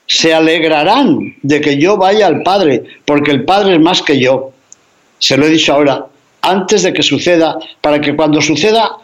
se 0.06 0.34
alegrarán 0.34 1.36
de 1.42 1.62
que 1.62 1.78
yo 1.78 1.98
vaya 1.98 2.28
al 2.28 2.44
Padre, 2.44 2.84
porque 3.06 3.32
el 3.32 3.46
Padre 3.46 3.76
es 3.76 3.80
más 3.80 4.02
que 4.02 4.20
yo. 4.20 4.52
Se 5.22 5.38
lo 5.38 5.46
he 5.46 5.50
dicho 5.50 5.72
ahora, 5.74 6.06
antes 6.42 6.84
de 6.84 6.92
que 6.92 7.04
suceda, 7.04 7.58
para 7.80 8.02
que 8.02 8.16
cuando 8.16 8.42
suceda, 8.42 8.98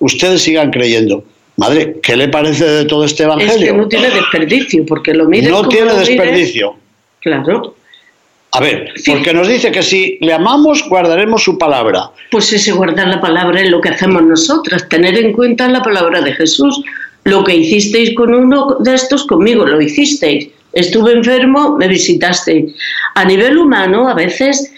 ustedes 0.00 0.42
sigan 0.42 0.70
creyendo. 0.70 1.24
Madre, 1.56 2.00
¿qué 2.02 2.16
le 2.16 2.28
parece 2.28 2.64
de 2.64 2.84
todo 2.84 3.04
este 3.04 3.22
evangelio? 3.22 3.54
Es 3.54 3.64
que 3.64 3.72
no 3.72 3.88
tiene 3.88 4.10
desperdicio, 4.10 4.84
porque 4.84 5.14
lo 5.14 5.26
mire. 5.26 5.48
No 5.48 5.68
tiene 5.68 5.94
desperdicio. 5.94 6.76
claro. 7.20 7.76
A 8.56 8.60
ver, 8.60 8.92
porque 9.04 9.34
nos 9.34 9.48
dice 9.48 9.72
que 9.72 9.82
si 9.82 10.16
le 10.20 10.32
amamos, 10.32 10.88
guardaremos 10.88 11.42
su 11.42 11.58
palabra. 11.58 12.12
Pues 12.30 12.52
ese 12.52 12.70
guardar 12.70 13.08
la 13.08 13.20
palabra 13.20 13.60
es 13.60 13.68
lo 13.68 13.80
que 13.80 13.88
hacemos 13.88 14.22
nosotras, 14.22 14.88
tener 14.88 15.18
en 15.18 15.32
cuenta 15.32 15.68
la 15.68 15.82
palabra 15.82 16.20
de 16.20 16.32
Jesús. 16.34 16.80
Lo 17.24 17.42
que 17.42 17.56
hicisteis 17.56 18.14
con 18.14 18.32
uno 18.32 18.76
de 18.78 18.94
estos, 18.94 19.26
conmigo 19.26 19.66
lo 19.66 19.80
hicisteis. 19.80 20.50
Estuve 20.72 21.14
enfermo, 21.14 21.76
me 21.76 21.88
visitasteis. 21.88 22.72
A 23.16 23.24
nivel 23.24 23.58
humano, 23.58 24.08
a 24.08 24.14
veces, 24.14 24.72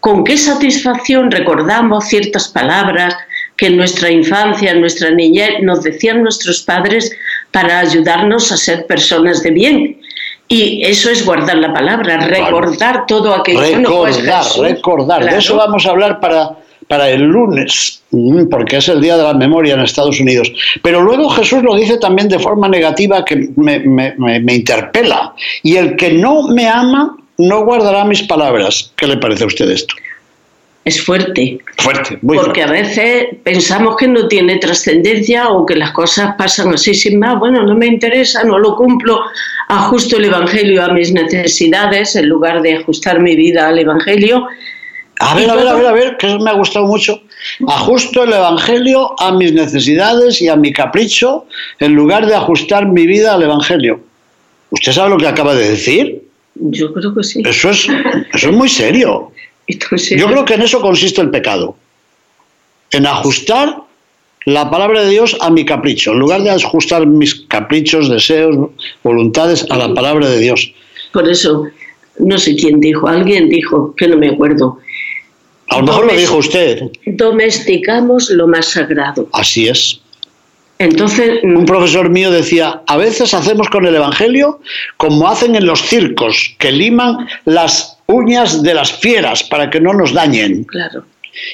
con 0.00 0.22
qué 0.22 0.36
satisfacción 0.36 1.30
recordamos 1.30 2.04
ciertas 2.04 2.48
palabras, 2.48 3.16
que 3.56 3.68
en 3.68 3.76
nuestra 3.76 4.10
infancia, 4.10 4.72
en 4.72 4.80
nuestra 4.80 5.10
niñez, 5.10 5.62
nos 5.62 5.82
decían 5.82 6.22
nuestros 6.22 6.62
padres 6.62 7.10
para 7.52 7.78
ayudarnos 7.78 8.52
a 8.52 8.56
ser 8.56 8.86
personas 8.86 9.42
de 9.42 9.50
bien. 9.50 10.00
Y 10.48 10.82
eso 10.84 11.08
es 11.08 11.24
guardar 11.24 11.56
la 11.56 11.72
palabra, 11.72 12.18
recordar 12.18 13.06
todo 13.06 13.34
aquello. 13.34 13.60
Pues 13.60 13.76
recordar, 13.76 14.44
recordar. 14.60 15.24
De 15.24 15.38
eso 15.38 15.56
vamos 15.56 15.86
a 15.86 15.90
hablar 15.90 16.20
para, 16.20 16.50
para 16.86 17.08
el 17.08 17.22
lunes, 17.22 18.02
mm, 18.10 18.48
porque 18.50 18.76
es 18.76 18.88
el 18.88 19.00
Día 19.00 19.16
de 19.16 19.22
la 19.22 19.32
Memoria 19.32 19.72
en 19.72 19.80
Estados 19.80 20.20
Unidos. 20.20 20.52
Pero 20.82 21.00
luego 21.00 21.30
Jesús 21.30 21.62
lo 21.62 21.74
dice 21.74 21.96
también 21.96 22.28
de 22.28 22.38
forma 22.38 22.68
negativa 22.68 23.24
que 23.24 23.48
me, 23.56 23.78
me, 23.78 24.14
me 24.18 24.54
interpela. 24.54 25.32
Y 25.62 25.76
el 25.76 25.96
que 25.96 26.12
no 26.12 26.48
me 26.48 26.68
ama 26.68 27.16
no 27.38 27.64
guardará 27.64 28.04
mis 28.04 28.22
palabras. 28.22 28.92
¿Qué 28.96 29.06
le 29.06 29.16
parece 29.16 29.44
a 29.44 29.46
usted 29.46 29.70
esto? 29.70 29.94
es 30.84 31.02
fuerte. 31.02 31.58
Fuerte, 31.78 32.18
muy 32.20 32.36
Porque 32.36 32.62
a 32.62 32.66
veces 32.66 33.28
pensamos 33.42 33.96
que 33.96 34.06
no 34.06 34.28
tiene 34.28 34.58
trascendencia 34.58 35.48
o 35.48 35.64
que 35.64 35.76
las 35.76 35.92
cosas 35.92 36.34
pasan 36.36 36.74
así 36.74 36.94
sin 36.94 37.18
más. 37.18 37.38
Bueno, 37.38 37.64
no 37.64 37.74
me 37.74 37.86
interesa, 37.86 38.44
no 38.44 38.58
lo 38.58 38.76
cumplo. 38.76 39.18
Ajusto 39.68 40.18
el 40.18 40.26
Evangelio 40.26 40.82
a 40.84 40.92
mis 40.92 41.10
necesidades 41.12 42.16
en 42.16 42.28
lugar 42.28 42.60
de 42.60 42.76
ajustar 42.76 43.20
mi 43.20 43.34
vida 43.34 43.68
al 43.68 43.78
Evangelio. 43.78 44.46
A 45.20 45.34
ver, 45.34 45.48
a 45.48 45.54
ver, 45.54 45.68
a 45.68 45.74
ver, 45.74 45.86
a 45.86 45.92
ver, 45.92 46.16
que 46.18 46.26
eso 46.26 46.38
me 46.38 46.50
ha 46.50 46.54
gustado 46.54 46.86
mucho. 46.86 47.22
Ajusto 47.66 48.24
el 48.24 48.32
Evangelio 48.34 49.18
a 49.18 49.32
mis 49.32 49.54
necesidades 49.54 50.42
y 50.42 50.48
a 50.48 50.56
mi 50.56 50.72
capricho 50.72 51.46
en 51.78 51.94
lugar 51.94 52.26
de 52.26 52.34
ajustar 52.34 52.86
mi 52.86 53.06
vida 53.06 53.32
al 53.32 53.42
Evangelio. 53.42 54.00
¿Usted 54.68 54.92
sabe 54.92 55.10
lo 55.10 55.16
que 55.16 55.28
acaba 55.28 55.54
de 55.54 55.70
decir? 55.70 56.22
Yo 56.54 56.92
creo 56.92 57.14
que 57.14 57.24
sí. 57.24 57.42
Eso 57.44 57.70
es, 57.70 57.88
eso 58.32 58.48
es 58.50 58.56
muy 58.56 58.68
serio. 58.80 59.32
Yo 59.66 60.26
creo 60.26 60.44
que 60.44 60.54
en 60.54 60.62
eso 60.62 60.80
consiste 60.80 61.20
el 61.20 61.30
pecado, 61.30 61.76
en 62.90 63.06
ajustar 63.06 63.78
la 64.44 64.70
palabra 64.70 65.02
de 65.02 65.10
Dios 65.10 65.36
a 65.40 65.50
mi 65.50 65.64
capricho, 65.64 66.12
en 66.12 66.18
lugar 66.18 66.42
de 66.42 66.50
ajustar 66.50 67.06
mis 67.06 67.34
caprichos, 67.48 68.10
deseos, 68.10 68.70
voluntades 69.02 69.66
a 69.70 69.76
la 69.78 69.94
palabra 69.94 70.28
de 70.28 70.38
Dios. 70.38 70.72
Por 71.12 71.28
eso, 71.28 71.66
no 72.18 72.38
sé 72.38 72.54
quién 72.56 72.80
dijo, 72.80 73.08
alguien 73.08 73.48
dijo, 73.48 73.94
que 73.96 74.06
no 74.06 74.18
me 74.18 74.28
acuerdo. 74.28 74.78
A 75.68 75.78
lo 75.78 75.84
mejor 75.84 76.06
lo 76.06 76.14
dijo 76.14 76.36
usted. 76.36 76.82
Domesticamos 77.06 78.28
lo 78.30 78.46
más 78.46 78.66
sagrado. 78.66 79.28
Así 79.32 79.66
es. 79.68 80.00
Entonces, 80.78 81.40
un 81.44 81.64
profesor 81.66 82.10
mío 82.10 82.30
decía, 82.30 82.82
a 82.86 82.96
veces 82.96 83.32
hacemos 83.32 83.68
con 83.68 83.86
el 83.86 83.94
Evangelio 83.94 84.60
como 84.96 85.28
hacen 85.28 85.54
en 85.54 85.66
los 85.66 85.82
circos, 85.82 86.54
que 86.58 86.72
liman 86.72 87.28
las 87.44 87.98
uñas 88.06 88.62
de 88.62 88.74
las 88.74 88.92
fieras 88.92 89.44
para 89.44 89.70
que 89.70 89.80
no 89.80 89.92
nos 89.94 90.12
dañen. 90.12 90.64
Claro. 90.64 91.04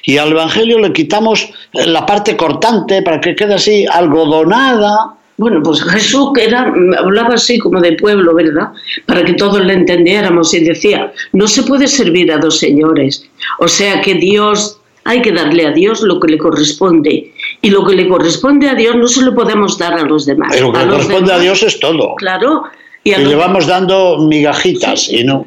Y 0.04 0.18
al 0.18 0.32
Evangelio 0.32 0.78
le 0.78 0.92
quitamos 0.92 1.50
la 1.72 2.04
parte 2.06 2.36
cortante 2.36 3.02
para 3.02 3.20
que 3.20 3.34
quede 3.34 3.54
así 3.54 3.86
algodonada. 3.86 5.14
Bueno, 5.36 5.62
pues 5.62 5.82
Jesús 5.82 6.30
que 6.34 6.44
era, 6.44 6.72
hablaba 6.98 7.34
así 7.34 7.58
como 7.58 7.80
de 7.80 7.92
pueblo, 7.92 8.34
¿verdad? 8.34 8.68
Para 9.06 9.24
que 9.24 9.32
todos 9.34 9.64
le 9.64 9.72
entendiéramos 9.72 10.52
y 10.52 10.64
decía, 10.64 11.12
no 11.32 11.46
se 11.46 11.62
puede 11.62 11.88
servir 11.88 12.30
a 12.30 12.38
dos 12.38 12.58
señores. 12.58 13.26
O 13.58 13.68
sea 13.68 14.02
que 14.02 14.14
Dios, 14.14 14.78
hay 15.04 15.22
que 15.22 15.32
darle 15.32 15.66
a 15.66 15.70
Dios 15.70 16.02
lo 16.02 16.20
que 16.20 16.32
le 16.32 16.38
corresponde. 16.38 17.32
Y 17.62 17.70
lo 17.70 17.84
que 17.86 17.94
le 17.94 18.08
corresponde 18.08 18.68
a 18.68 18.74
Dios 18.74 18.96
no 18.96 19.06
se 19.06 19.22
lo 19.22 19.34
podemos 19.34 19.76
dar 19.78 19.94
a 19.94 20.02
los 20.02 20.26
demás. 20.26 20.58
Lo 20.60 20.72
que 20.72 20.78
le 20.78 20.88
corresponde 20.88 21.32
a 21.32 21.38
Dios 21.38 21.62
es 21.62 21.78
todo. 21.78 22.14
Claro. 22.16 22.64
Y, 23.04 23.14
le 23.14 23.34
vamos 23.34 23.66
dando 23.66 24.18
migajitas 24.18 25.08
y 25.08 25.24
no. 25.24 25.46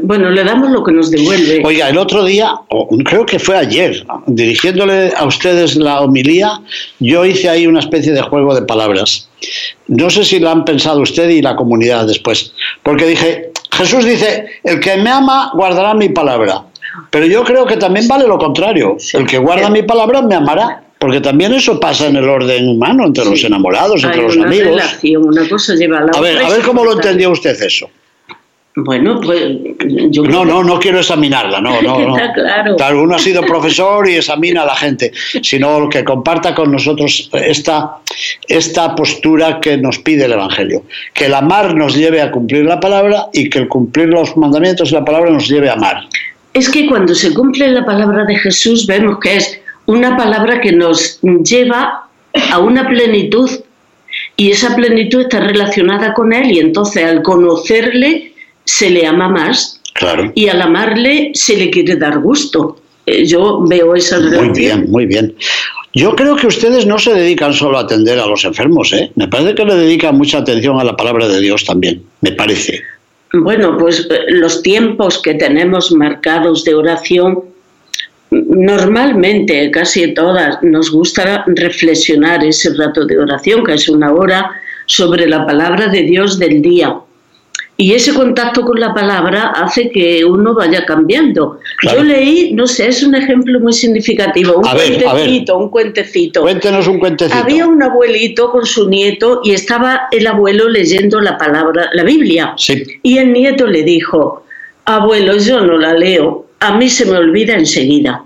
Bueno, 0.00 0.30
le 0.30 0.42
damos 0.44 0.70
lo 0.70 0.82
que 0.82 0.92
nos 0.92 1.10
devuelve. 1.10 1.62
Oiga, 1.64 1.90
el 1.90 1.98
otro 1.98 2.24
día, 2.24 2.54
creo 3.04 3.26
que 3.26 3.38
fue 3.38 3.56
ayer, 3.56 4.04
dirigiéndole 4.26 5.12
a 5.14 5.26
ustedes 5.26 5.76
la 5.76 6.00
homilía, 6.00 6.60
yo 7.00 7.24
hice 7.26 7.50
ahí 7.50 7.66
una 7.66 7.80
especie 7.80 8.12
de 8.12 8.22
juego 8.22 8.54
de 8.54 8.62
palabras. 8.62 9.28
No 9.88 10.08
sé 10.08 10.24
si 10.24 10.38
lo 10.38 10.48
han 10.48 10.64
pensado 10.64 11.02
usted 11.02 11.28
y 11.28 11.42
la 11.42 11.54
comunidad 11.54 12.06
después, 12.06 12.54
porque 12.82 13.06
dije, 13.06 13.52
Jesús 13.72 14.06
dice, 14.06 14.46
el 14.62 14.80
que 14.80 14.96
me 14.96 15.10
ama 15.10 15.50
guardará 15.52 15.92
mi 15.92 16.08
palabra. 16.08 16.62
Pero 17.10 17.26
yo 17.26 17.44
creo 17.44 17.66
que 17.66 17.76
también 17.76 18.08
vale 18.08 18.26
lo 18.26 18.38
contrario. 18.38 18.96
El 19.12 19.26
que 19.26 19.38
guarda 19.38 19.68
mi 19.68 19.82
palabra 19.82 20.22
me 20.22 20.34
amará. 20.34 20.82
Porque 21.04 21.20
también 21.20 21.52
eso 21.52 21.78
pasa 21.78 22.06
en 22.06 22.16
el 22.16 22.26
orden 22.26 22.66
humano, 22.66 23.04
entre 23.04 23.26
los 23.26 23.44
enamorados, 23.44 24.02
entre 24.02 24.22
los 24.22 24.38
amigos. 24.38 24.80
una 25.18 25.46
cosa 25.46 25.74
lleva 25.74 25.98
a 25.98 26.00
la 26.00 26.12
a 26.16 26.20
ver, 26.22 26.38
a 26.38 26.48
ver 26.48 26.62
cómo 26.62 26.82
lo 26.82 26.94
entendió 26.94 27.30
usted 27.30 27.60
eso. 27.62 27.90
Bueno, 28.74 29.20
pues 29.20 29.38
yo 30.08 30.22
No, 30.22 30.46
no, 30.46 30.64
no 30.64 30.78
quiero 30.78 31.00
examinarla, 31.00 31.60
no, 31.60 31.82
no, 31.82 32.16
no. 32.16 32.16
claro. 32.78 33.02
Uno 33.02 33.16
ha 33.16 33.18
sido 33.18 33.42
profesor 33.42 34.08
y 34.08 34.14
examina 34.14 34.62
a 34.62 34.64
la 34.64 34.74
gente, 34.74 35.12
sino 35.42 35.90
que 35.90 36.02
comparta 36.04 36.54
con 36.54 36.72
nosotros 36.72 37.28
esta, 37.34 37.98
esta 38.48 38.94
postura 38.94 39.60
que 39.60 39.76
nos 39.76 39.98
pide 39.98 40.24
el 40.24 40.32
Evangelio. 40.32 40.84
Que 41.12 41.26
el 41.26 41.34
amar 41.34 41.74
nos 41.74 41.94
lleve 41.94 42.22
a 42.22 42.30
cumplir 42.30 42.64
la 42.64 42.80
palabra 42.80 43.26
y 43.34 43.50
que 43.50 43.58
el 43.58 43.68
cumplir 43.68 44.08
los 44.08 44.34
mandamientos 44.38 44.90
de 44.90 45.00
la 45.00 45.04
palabra 45.04 45.30
nos 45.30 45.46
lleve 45.50 45.68
a 45.68 45.74
amar. 45.74 46.08
Es 46.54 46.70
que 46.70 46.86
cuando 46.86 47.14
se 47.14 47.34
cumple 47.34 47.68
la 47.68 47.84
palabra 47.84 48.24
de 48.24 48.36
Jesús 48.38 48.86
vemos 48.86 49.18
que 49.20 49.36
es 49.36 49.60
una 49.86 50.16
palabra 50.16 50.60
que 50.60 50.72
nos 50.72 51.20
lleva 51.20 52.08
a 52.52 52.58
una 52.58 52.88
plenitud 52.88 53.50
y 54.36 54.50
esa 54.50 54.74
plenitud 54.74 55.22
está 55.22 55.40
relacionada 55.40 56.14
con 56.14 56.32
Él 56.32 56.52
y 56.52 56.58
entonces 56.58 57.04
al 57.04 57.22
conocerle 57.22 58.32
se 58.64 58.90
le 58.90 59.06
ama 59.06 59.28
más 59.28 59.80
y 60.34 60.48
al 60.48 60.60
amarle 60.62 61.30
se 61.34 61.56
le 61.56 61.70
quiere 61.70 61.96
dar 61.96 62.18
gusto. 62.18 62.80
Eh, 63.06 63.24
yo 63.26 63.60
veo 63.66 63.94
esa 63.94 64.18
relación. 64.18 64.46
Muy 64.46 64.58
bien, 64.58 64.90
muy 64.90 65.06
bien. 65.06 65.34
Yo 65.92 66.16
creo 66.16 66.34
que 66.34 66.48
ustedes 66.48 66.86
no 66.86 66.98
se 66.98 67.14
dedican 67.14 67.52
solo 67.52 67.78
a 67.78 67.82
atender 67.82 68.18
a 68.18 68.26
los 68.26 68.44
enfermos, 68.44 68.92
¿eh? 68.92 69.12
Me 69.14 69.28
parece 69.28 69.54
que 69.54 69.64
le 69.64 69.76
dedican 69.76 70.16
mucha 70.16 70.38
atención 70.38 70.80
a 70.80 70.84
la 70.84 70.96
palabra 70.96 71.28
de 71.28 71.40
Dios 71.40 71.64
también, 71.64 72.02
me 72.20 72.32
parece. 72.32 72.82
Bueno, 73.32 73.76
pues 73.78 74.08
eh, 74.10 74.24
los 74.28 74.62
tiempos 74.62 75.20
que 75.22 75.34
tenemos 75.34 75.92
marcados 75.92 76.64
de 76.64 76.74
oración, 76.74 77.44
normalmente, 78.30 79.70
casi 79.70 80.12
todas, 80.14 80.62
nos 80.62 80.90
gusta 80.90 81.44
reflexionar 81.46 82.44
ese 82.44 82.74
rato 82.74 83.04
de 83.06 83.18
oración, 83.18 83.64
que 83.64 83.74
es 83.74 83.88
una 83.88 84.12
hora, 84.12 84.50
sobre 84.86 85.26
la 85.26 85.46
palabra 85.46 85.88
de 85.88 86.02
Dios 86.02 86.38
del 86.38 86.60
día. 86.60 86.96
Y 87.76 87.92
ese 87.92 88.14
contacto 88.14 88.62
con 88.62 88.78
la 88.78 88.94
palabra 88.94 89.48
hace 89.48 89.90
que 89.90 90.24
uno 90.24 90.54
vaya 90.54 90.84
cambiando. 90.84 91.58
Yo 91.82 92.04
leí, 92.04 92.52
no 92.52 92.68
sé, 92.68 92.86
es 92.86 93.02
un 93.02 93.16
ejemplo 93.16 93.58
muy 93.58 93.72
significativo, 93.72 94.58
un 94.58 94.62
cuentecito, 94.62 95.58
un 95.58 95.70
cuentecito. 95.70 96.42
Cuéntenos 96.42 96.86
un 96.86 97.00
cuentecito. 97.00 97.36
Había 97.36 97.66
un 97.66 97.82
abuelito 97.82 98.52
con 98.52 98.64
su 98.64 98.88
nieto 98.88 99.40
y 99.42 99.52
estaba 99.54 100.02
el 100.12 100.24
abuelo 100.28 100.68
leyendo 100.68 101.20
la 101.20 101.36
palabra, 101.36 101.90
la 101.92 102.04
Biblia. 102.04 102.54
Sí. 102.56 102.84
Y 103.02 103.18
el 103.18 103.32
nieto 103.32 103.66
le 103.66 103.82
dijo, 103.82 104.46
abuelo, 104.84 105.36
yo 105.38 105.60
no 105.62 105.76
la 105.76 105.94
leo, 105.94 106.43
a 106.64 106.76
mí 106.76 106.88
se 106.88 107.04
me 107.04 107.18
olvida 107.18 107.54
enseguida. 107.54 108.24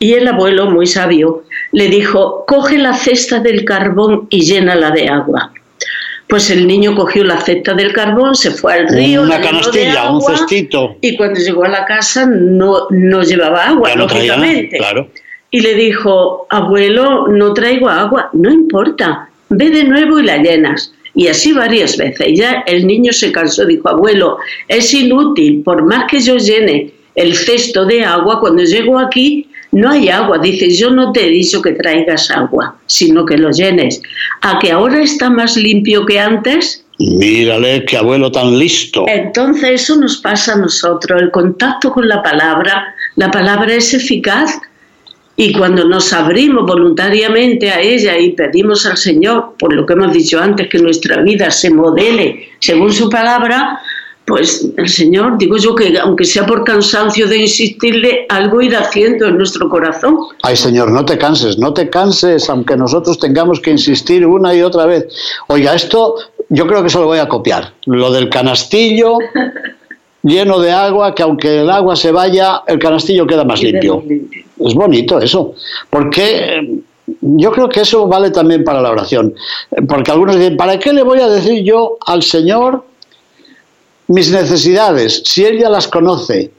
Y 0.00 0.14
el 0.14 0.26
abuelo, 0.26 0.68
muy 0.70 0.86
sabio, 0.86 1.44
le 1.72 1.88
dijo, 1.88 2.44
coge 2.46 2.76
la 2.76 2.92
cesta 2.94 3.38
del 3.38 3.64
carbón 3.64 4.26
y 4.30 4.40
llénala 4.40 4.90
de 4.90 5.08
agua. 5.08 5.52
Pues 6.26 6.50
el 6.50 6.66
niño 6.66 6.96
cogió 6.96 7.22
la 7.22 7.40
cesta 7.40 7.74
del 7.74 7.92
carbón, 7.92 8.34
se 8.34 8.50
fue 8.50 8.74
al 8.74 8.88
río. 8.88 9.22
Una 9.22 9.40
canastilla, 9.40 10.10
un 10.10 10.20
cestito. 10.20 10.96
Y 11.00 11.16
cuando 11.16 11.38
llegó 11.38 11.64
a 11.64 11.68
la 11.68 11.84
casa 11.84 12.26
no, 12.26 12.88
no 12.90 13.22
llevaba 13.22 13.68
agua, 13.68 13.94
lógicamente. 13.94 14.76
claro. 14.76 15.08
Y 15.52 15.60
le 15.60 15.74
dijo, 15.74 16.48
abuelo, 16.50 17.28
no 17.28 17.54
traigo 17.54 17.88
agua. 17.88 18.28
No 18.32 18.50
importa, 18.50 19.30
ve 19.48 19.70
de 19.70 19.84
nuevo 19.84 20.18
y 20.18 20.24
la 20.24 20.38
llenas. 20.38 20.92
Y 21.14 21.28
así 21.28 21.52
varias 21.52 21.96
veces. 21.96 22.26
Y 22.26 22.36
ya 22.36 22.64
el 22.66 22.86
niño 22.86 23.12
se 23.12 23.30
cansó, 23.30 23.64
dijo, 23.64 23.88
abuelo, 23.88 24.38
es 24.66 24.92
inútil, 24.92 25.62
por 25.62 25.84
más 25.84 26.06
que 26.10 26.18
yo 26.18 26.36
llene 26.36 26.95
el 27.16 27.34
cesto 27.34 27.84
de 27.84 28.04
agua, 28.04 28.38
cuando 28.38 28.62
llego 28.62 28.98
aquí 28.98 29.48
no 29.72 29.90
hay 29.90 30.08
agua. 30.08 30.38
Dice, 30.38 30.70
yo 30.70 30.90
no 30.90 31.12
te 31.12 31.26
he 31.26 31.30
dicho 31.30 31.60
que 31.60 31.72
traigas 31.72 32.30
agua, 32.30 32.76
sino 32.86 33.26
que 33.26 33.36
lo 33.36 33.50
llenes. 33.50 34.00
¿A 34.42 34.58
que 34.58 34.70
ahora 34.70 35.02
está 35.02 35.28
más 35.28 35.56
limpio 35.56 36.06
que 36.06 36.20
antes? 36.20 36.84
Mírale, 36.98 37.84
qué 37.84 37.96
abuelo 37.96 38.30
tan 38.30 38.58
listo. 38.58 39.04
Entonces 39.08 39.82
eso 39.82 39.96
nos 39.96 40.18
pasa 40.18 40.54
a 40.54 40.56
nosotros, 40.56 41.20
el 41.20 41.30
contacto 41.30 41.90
con 41.90 42.08
la 42.08 42.22
palabra. 42.22 42.94
La 43.16 43.30
palabra 43.30 43.74
es 43.74 43.92
eficaz 43.92 44.58
y 45.38 45.52
cuando 45.52 45.84
nos 45.84 46.14
abrimos 46.14 46.64
voluntariamente 46.64 47.70
a 47.70 47.80
ella 47.80 48.18
y 48.18 48.32
pedimos 48.32 48.86
al 48.86 48.96
Señor, 48.96 49.54
por 49.58 49.74
lo 49.74 49.84
que 49.84 49.92
hemos 49.92 50.12
dicho 50.14 50.40
antes, 50.40 50.68
que 50.68 50.78
nuestra 50.78 51.20
vida 51.20 51.50
se 51.50 51.68
modele 51.68 52.48
según 52.60 52.90
su 52.90 53.10
palabra, 53.10 53.78
pues 54.26 54.66
el 54.76 54.88
Señor, 54.88 55.38
digo 55.38 55.56
yo 55.56 55.74
que 55.74 55.96
aunque 55.98 56.24
sea 56.24 56.44
por 56.44 56.64
cansancio 56.64 57.28
de 57.28 57.38
insistirle, 57.38 58.26
algo 58.28 58.60
irá 58.60 58.80
haciendo 58.80 59.26
en 59.26 59.38
nuestro 59.38 59.68
corazón. 59.68 60.18
Ay 60.42 60.56
Señor, 60.56 60.90
no 60.90 61.04
te 61.04 61.16
canses, 61.16 61.58
no 61.58 61.72
te 61.72 61.88
canses, 61.88 62.50
aunque 62.50 62.76
nosotros 62.76 63.18
tengamos 63.20 63.60
que 63.60 63.70
insistir 63.70 64.26
una 64.26 64.52
y 64.52 64.62
otra 64.62 64.86
vez. 64.86 65.06
Oiga, 65.46 65.74
esto 65.74 66.16
yo 66.48 66.66
creo 66.66 66.82
que 66.82 66.90
se 66.90 66.98
lo 66.98 67.06
voy 67.06 67.18
a 67.18 67.28
copiar. 67.28 67.72
Lo 67.86 68.10
del 68.10 68.28
canastillo 68.28 69.18
lleno 70.24 70.58
de 70.58 70.72
agua, 70.72 71.14
que 71.14 71.22
aunque 71.22 71.60
el 71.60 71.70
agua 71.70 71.94
se 71.94 72.10
vaya, 72.10 72.62
el 72.66 72.80
canastillo 72.80 73.28
queda 73.28 73.44
más 73.44 73.62
limpio. 73.62 74.02
Es 74.58 74.74
bonito 74.74 75.20
eso, 75.20 75.54
porque 75.88 76.58
eh, 76.58 76.80
yo 77.20 77.52
creo 77.52 77.68
que 77.68 77.82
eso 77.82 78.08
vale 78.08 78.32
también 78.32 78.64
para 78.64 78.82
la 78.82 78.90
oración. 78.90 79.34
Porque 79.88 80.10
algunos 80.10 80.36
dicen, 80.36 80.56
¿para 80.56 80.80
qué 80.80 80.92
le 80.92 81.04
voy 81.04 81.20
a 81.20 81.28
decir 81.28 81.62
yo 81.62 81.96
al 82.06 82.24
Señor 82.24 82.84
mis 84.08 84.30
necesidades 84.30 85.22
si 85.24 85.44
Él 85.44 85.58
ya 85.58 85.68
las 85.68 85.88
conoce? 85.88 86.50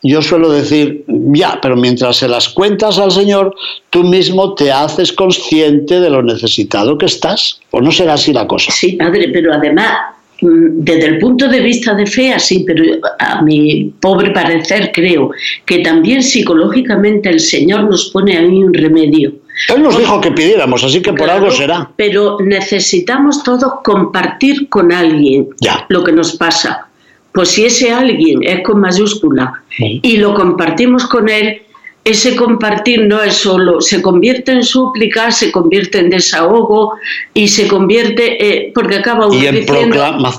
Yo 0.00 0.22
suelo 0.22 0.50
decir, 0.50 1.04
ya, 1.08 1.58
pero 1.60 1.74
mientras 1.74 2.18
se 2.18 2.28
las 2.28 2.48
cuentas 2.48 3.00
al 3.00 3.10
Señor, 3.10 3.52
tú 3.90 4.04
mismo 4.04 4.54
te 4.54 4.70
haces 4.70 5.12
consciente 5.12 5.98
de 5.98 6.08
lo 6.08 6.22
necesitado 6.22 6.96
que 6.96 7.06
estás. 7.06 7.58
¿O 7.72 7.80
no 7.80 7.90
será 7.90 8.12
así 8.12 8.32
la 8.32 8.46
cosa? 8.46 8.70
Sí, 8.70 8.92
padre, 8.92 9.28
pero 9.32 9.52
además 9.52 10.14
Mm, 10.40 10.84
desde 10.84 11.06
el 11.06 11.18
punto 11.18 11.48
de 11.48 11.60
vista 11.60 11.94
de 11.94 12.06
fe, 12.06 12.32
así, 12.32 12.64
pero 12.64 12.84
a 13.18 13.42
mi 13.42 13.92
pobre 14.00 14.30
parecer 14.30 14.92
creo 14.94 15.30
que 15.64 15.80
también 15.80 16.22
psicológicamente 16.22 17.28
el 17.28 17.40
Señor 17.40 17.90
nos 17.90 18.10
pone 18.10 18.36
ahí 18.36 18.62
un 18.62 18.72
remedio. 18.72 19.32
Él 19.68 19.82
nos 19.82 19.98
dijo 19.98 20.20
que 20.20 20.30
pidiéramos, 20.30 20.84
así 20.84 21.02
que 21.02 21.12
por 21.12 21.28
algo 21.28 21.50
será. 21.50 21.90
Pero 21.96 22.38
necesitamos 22.40 23.42
todos 23.42 23.80
compartir 23.82 24.68
con 24.68 24.92
alguien 24.92 25.48
lo 25.88 26.04
que 26.04 26.12
nos 26.12 26.36
pasa. 26.36 26.86
Pues 27.32 27.50
si 27.50 27.66
ese 27.66 27.92
alguien 27.92 28.42
es 28.42 28.62
con 28.62 28.80
mayúscula 28.80 29.62
y 29.78 30.16
lo 30.16 30.34
compartimos 30.34 31.06
con 31.06 31.28
él, 31.28 31.62
ese 32.04 32.36
compartir 32.36 33.02
no 33.06 33.22
es 33.22 33.34
solo, 33.34 33.82
se 33.82 34.00
convierte 34.00 34.52
en 34.52 34.64
súplica, 34.64 35.30
se 35.30 35.52
convierte 35.52 35.98
en 35.98 36.08
desahogo 36.08 36.94
y 37.34 37.48
se 37.48 37.68
convierte, 37.68 38.44
eh, 38.44 38.72
porque 38.74 38.96
acaba 38.96 39.26
uno 39.26 39.36
y 39.36 39.46
en, 39.46 39.66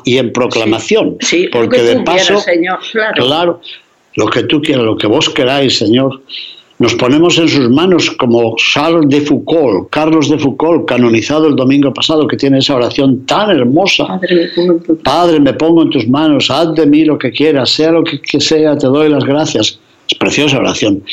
y 0.03 0.17
en 0.17 0.33
proclamación, 0.33 1.17
sí, 1.19 1.47
porque 1.51 1.83
de 1.83 1.99
paso, 2.01 2.39
señor, 2.39 2.79
claro. 2.91 3.23
claro, 3.23 3.61
lo 4.15 4.27
que 4.27 4.43
tú 4.43 4.61
quieras, 4.61 4.83
lo 4.83 4.97
que 4.97 5.05
vos 5.05 5.29
queráis, 5.29 5.77
Señor, 5.77 6.21
nos 6.79 6.95
ponemos 6.95 7.37
en 7.37 7.49
sus 7.49 7.69
manos 7.69 8.09
como 8.11 8.55
Charles 8.55 9.09
de 9.09 9.21
Foucault, 9.21 9.89
Carlos 9.89 10.29
de 10.29 10.39
Foucault, 10.39 10.87
canonizado 10.87 11.47
el 11.47 11.55
domingo 11.55 11.93
pasado, 11.93 12.25
que 12.25 12.37
tiene 12.37 12.59
esa 12.59 12.75
oración 12.75 13.25
tan 13.25 13.51
hermosa. 13.51 14.19
Padre, 15.03 15.41
me 15.41 15.53
pongo 15.53 15.83
en 15.83 15.89
tus 15.89 16.07
manos, 16.07 16.49
haz 16.49 16.73
de 16.75 16.85
mí 16.85 17.03
lo 17.03 17.17
que 17.17 17.31
quieras, 17.31 17.69
sea 17.69 17.91
lo 17.91 18.03
que 18.03 18.39
sea, 18.39 18.77
te 18.77 18.87
doy 18.87 19.09
las 19.09 19.25
gracias. 19.25 19.79
Es 20.07 20.17
preciosa 20.17 20.57
oración. 20.57 21.03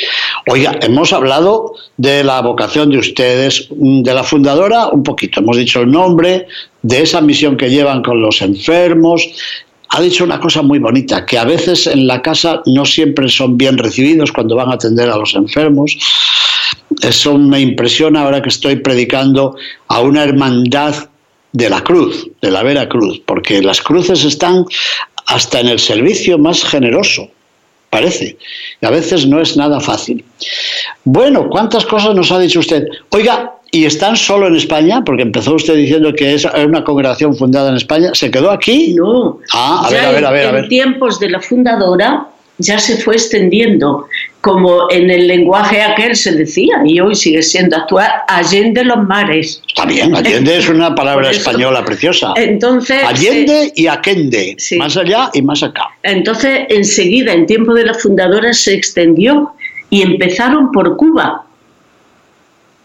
Oiga, 0.48 0.78
hemos 0.80 1.12
hablado 1.12 1.74
de 1.98 2.24
la 2.24 2.40
vocación 2.40 2.88
de 2.88 2.98
ustedes, 2.98 3.68
de 3.70 4.14
la 4.14 4.22
fundadora, 4.22 4.88
un 4.88 5.02
poquito. 5.02 5.40
Hemos 5.40 5.58
dicho 5.58 5.80
el 5.80 5.90
nombre, 5.90 6.46
de 6.80 7.02
esa 7.02 7.20
misión 7.20 7.56
que 7.58 7.68
llevan 7.68 8.02
con 8.02 8.22
los 8.22 8.40
enfermos. 8.40 9.28
Ha 9.88 10.00
dicho 10.00 10.24
una 10.24 10.40
cosa 10.40 10.62
muy 10.62 10.78
bonita, 10.78 11.24
que 11.24 11.38
a 11.38 11.44
veces 11.44 11.86
en 11.86 12.06
la 12.06 12.20
casa 12.22 12.62
no 12.66 12.84
siempre 12.84 13.28
son 13.28 13.56
bien 13.56 13.78
recibidos 13.78 14.32
cuando 14.32 14.56
van 14.56 14.70
a 14.70 14.74
atender 14.74 15.08
a 15.08 15.16
los 15.16 15.34
enfermos. 15.34 15.96
Eso 17.02 17.38
me 17.38 17.60
impresiona 17.60 18.22
ahora 18.22 18.42
que 18.42 18.48
estoy 18.48 18.76
predicando 18.76 19.56
a 19.88 20.00
una 20.00 20.24
hermandad 20.24 21.08
de 21.52 21.70
la 21.70 21.82
cruz, 21.82 22.28
de 22.42 22.50
la 22.50 22.62
vera 22.62 22.88
cruz, 22.88 23.20
porque 23.24 23.62
las 23.62 23.80
cruces 23.80 24.24
están 24.24 24.64
hasta 25.26 25.60
en 25.60 25.68
el 25.68 25.78
servicio 25.78 26.38
más 26.38 26.64
generoso 26.64 27.30
parece. 27.96 28.36
Y 28.80 28.86
a 28.86 28.90
veces 28.90 29.26
no 29.26 29.40
es 29.40 29.56
nada 29.56 29.80
fácil. 29.80 30.22
Bueno, 31.04 31.48
¿cuántas 31.48 31.86
cosas 31.86 32.14
nos 32.14 32.30
ha 32.30 32.38
dicho 32.38 32.60
usted? 32.60 32.84
Oiga, 33.10 33.55
¿y 33.70 33.84
están 33.84 34.16
solo 34.16 34.46
en 34.46 34.56
España? 34.56 35.02
Porque 35.04 35.22
empezó 35.22 35.54
usted 35.54 35.74
diciendo 35.76 36.12
que 36.14 36.34
es 36.34 36.44
una 36.44 36.84
congregación 36.84 37.36
fundada 37.36 37.70
en 37.70 37.76
España. 37.76 38.10
¿Se 38.14 38.30
quedó 38.30 38.50
aquí? 38.50 38.94
No. 38.94 39.38
Ah, 39.52 39.84
a 39.86 39.90
ver, 39.90 40.04
a 40.04 40.10
ver, 40.12 40.24
a 40.24 40.30
ver. 40.30 40.54
En 40.64 40.68
tiempos 40.68 41.20
de 41.20 41.30
la 41.30 41.40
fundadora 41.40 42.28
ya 42.58 42.78
se 42.78 42.96
fue 42.98 43.14
extendiendo 43.14 44.06
como 44.40 44.88
en 44.90 45.10
el 45.10 45.26
lenguaje 45.26 45.82
aquel 45.82 46.14
se 46.14 46.32
decía, 46.32 46.80
y 46.84 47.00
hoy 47.00 47.16
sigue 47.16 47.42
siendo 47.42 47.76
actual, 47.76 48.08
Allende 48.28 48.84
los 48.84 49.04
mares. 49.04 49.60
Está 49.66 49.84
bien, 49.86 50.14
Allende 50.14 50.58
es 50.58 50.68
una 50.68 50.94
palabra 50.94 51.32
española 51.32 51.84
preciosa. 51.84 52.32
Entonces, 52.36 53.02
Allende 53.04 53.72
y 53.74 53.88
Aquende, 53.88 54.56
más 54.78 54.96
allá 54.96 55.30
y 55.34 55.42
más 55.42 55.64
acá. 55.64 55.88
Entonces, 56.04 56.60
enseguida, 56.68 57.32
en 57.32 57.46
tiempo 57.46 57.74
de 57.74 57.86
la 57.86 57.94
fundadora, 57.94 58.52
se 58.52 58.74
extendió 58.74 59.52
y 59.90 60.02
empezaron 60.02 60.70
por 60.70 60.96
Cuba. 60.96 61.45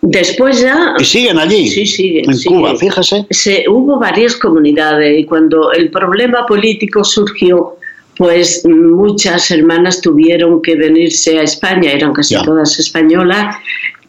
Después 0.01 0.61
ya... 0.61 0.95
¿Y 0.99 1.05
siguen 1.05 1.37
allí? 1.37 1.67
Sí, 1.67 1.85
siguen. 1.85 2.31
En 2.31 2.41
Cuba, 2.43 2.75
fíjese. 2.75 3.25
Se, 3.29 3.65
hubo 3.69 3.99
varias 3.99 4.35
comunidades 4.35 5.19
y 5.19 5.25
cuando 5.25 5.71
el 5.71 5.91
problema 5.91 6.45
político 6.47 7.03
surgió, 7.03 7.77
pues 8.17 8.65
muchas 8.65 9.51
hermanas 9.51 10.01
tuvieron 10.01 10.61
que 10.61 10.75
venirse 10.75 11.39
a 11.39 11.43
España, 11.43 11.91
eran 11.91 12.13
casi 12.13 12.35
todas 12.43 12.79
españolas, 12.79 13.55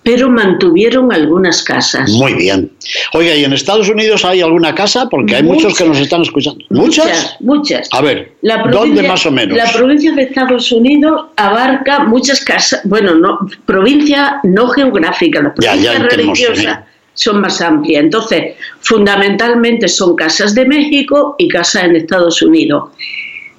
pero 0.02 0.28
mantuvieron 0.28 1.12
algunas 1.12 1.62
casas. 1.62 2.10
Muy 2.10 2.34
bien. 2.34 2.70
Oiga, 3.12 3.34
¿y 3.34 3.44
en 3.44 3.52
Estados 3.52 3.88
Unidos 3.88 4.24
hay 4.24 4.40
alguna 4.40 4.74
casa? 4.74 5.08
Porque 5.08 5.36
hay 5.36 5.42
muchos 5.42 5.76
que 5.76 5.84
nos 5.84 5.98
están 5.98 6.22
escuchando. 6.22 6.64
¿Muchas? 6.70 7.36
Muchas. 7.40 7.88
A 7.92 8.00
ver, 8.00 8.32
¿dónde 8.70 9.02
más 9.02 9.24
o 9.26 9.30
menos? 9.30 9.56
La 9.56 9.70
provincia 9.72 10.12
de 10.12 10.22
Estados 10.22 10.72
Unidos 10.72 11.26
abarca 11.36 12.00
muchas 12.00 12.44
casas, 12.44 12.80
bueno, 12.84 13.14
no 13.14 13.38
provincia 13.64 14.40
no 14.42 14.68
geográfica, 14.68 15.42
la 15.42 15.54
provincia 15.54 15.98
religiosa. 15.98 16.86
Son 17.14 17.42
más 17.42 17.60
amplias. 17.60 18.04
Entonces, 18.04 18.54
fundamentalmente 18.80 19.86
son 19.86 20.16
casas 20.16 20.54
de 20.54 20.64
México 20.64 21.36
y 21.38 21.46
casas 21.46 21.84
en 21.84 21.96
Estados 21.96 22.40
Unidos. 22.40 22.90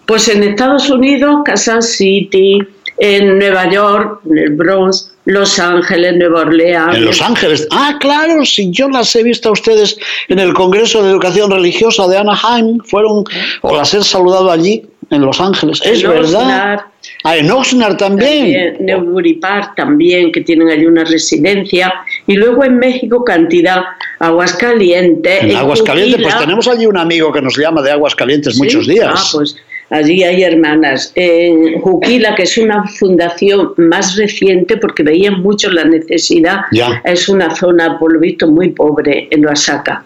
Pues 0.08 0.27
en 0.27 0.41
Estados 0.41 0.89
Unidos, 0.89 1.41
Kansas 1.45 1.91
City, 1.91 2.58
en 2.97 3.38
Nueva 3.38 3.69
York, 3.69 4.21
en 4.29 4.38
el 4.39 4.49
Bronx, 4.56 5.12
Los 5.26 5.58
Ángeles, 5.60 6.16
Nueva 6.18 6.42
Orleans. 6.42 6.96
En 6.96 7.06
Los 7.06 7.22
Ángeles. 7.22 7.68
Ah, 7.72 7.98
claro, 8.00 8.44
si 8.46 8.72
yo 8.72 8.90
las 8.90 9.16
he 9.16 9.24
visto 9.24 9.50
a 9.50 9.52
ustedes 9.54 9.98
en 10.28 10.40
el 10.40 10.54
Congreso 10.54 11.02
de 11.04 11.12
Educación 11.12 11.50
Religiosa 11.52 12.08
de 12.08 12.18
Anaheim, 12.18 12.80
fueron, 12.80 13.24
o 13.62 13.76
las 13.76 13.94
he 13.94 14.04
saludado 14.04 14.52
allí, 14.52 14.84
en 15.10 15.22
Los 15.22 15.40
Ángeles. 15.40 15.82
Es 15.86 16.04
verdad. 16.04 16.82
Ah, 17.24 17.38
en 17.38 17.52
Oxnard 17.52 17.98
también. 17.98 18.76
también 18.76 18.86
Newbury 18.86 19.36
Park 19.36 19.74
también, 19.76 20.32
que 20.32 20.42
tienen 20.42 20.70
allí 20.70 20.86
una 20.86 21.04
residencia. 21.04 21.94
Y 22.28 22.36
luego 22.36 22.64
en 22.64 22.78
México, 22.78 23.24
cantidad, 23.24 23.84
Aguascalientes. 24.20 25.44
En 25.44 25.56
Aguascalientes, 25.56 26.22
pues 26.22 26.38
tenemos 26.40 26.68
allí 26.68 26.86
un 26.86 26.98
amigo 26.98 27.32
que 27.32 27.42
nos 27.42 27.58
llama 27.58 27.82
de 27.82 27.92
Aguascalientes 27.92 28.58
muchos 28.58 28.88
días. 28.88 29.14
Ah, 29.16 29.30
pues 29.34 29.56
Allí 29.89 30.24
hay 30.24 30.43
hermanas. 30.43 31.12
En 31.15 31.80
Juquila, 31.82 32.36
que 32.36 32.43
es 32.43 32.58
una 32.58 32.88
fundación 32.88 33.74
más 33.78 34.15
reciente 34.17 34.78
porque 34.78 35.04
veían 35.04 35.41
mucho 35.41 35.69
la 35.72 35.84
necesidad, 35.84 36.62
es 37.04 37.30
una 37.30 37.56
zona, 37.56 38.00
por 38.00 38.13
lo 38.13 38.19
visto, 38.19 38.48
muy 38.48 38.69
pobre 38.69 39.28
en 39.30 39.46
Oaxaca. 39.46 40.04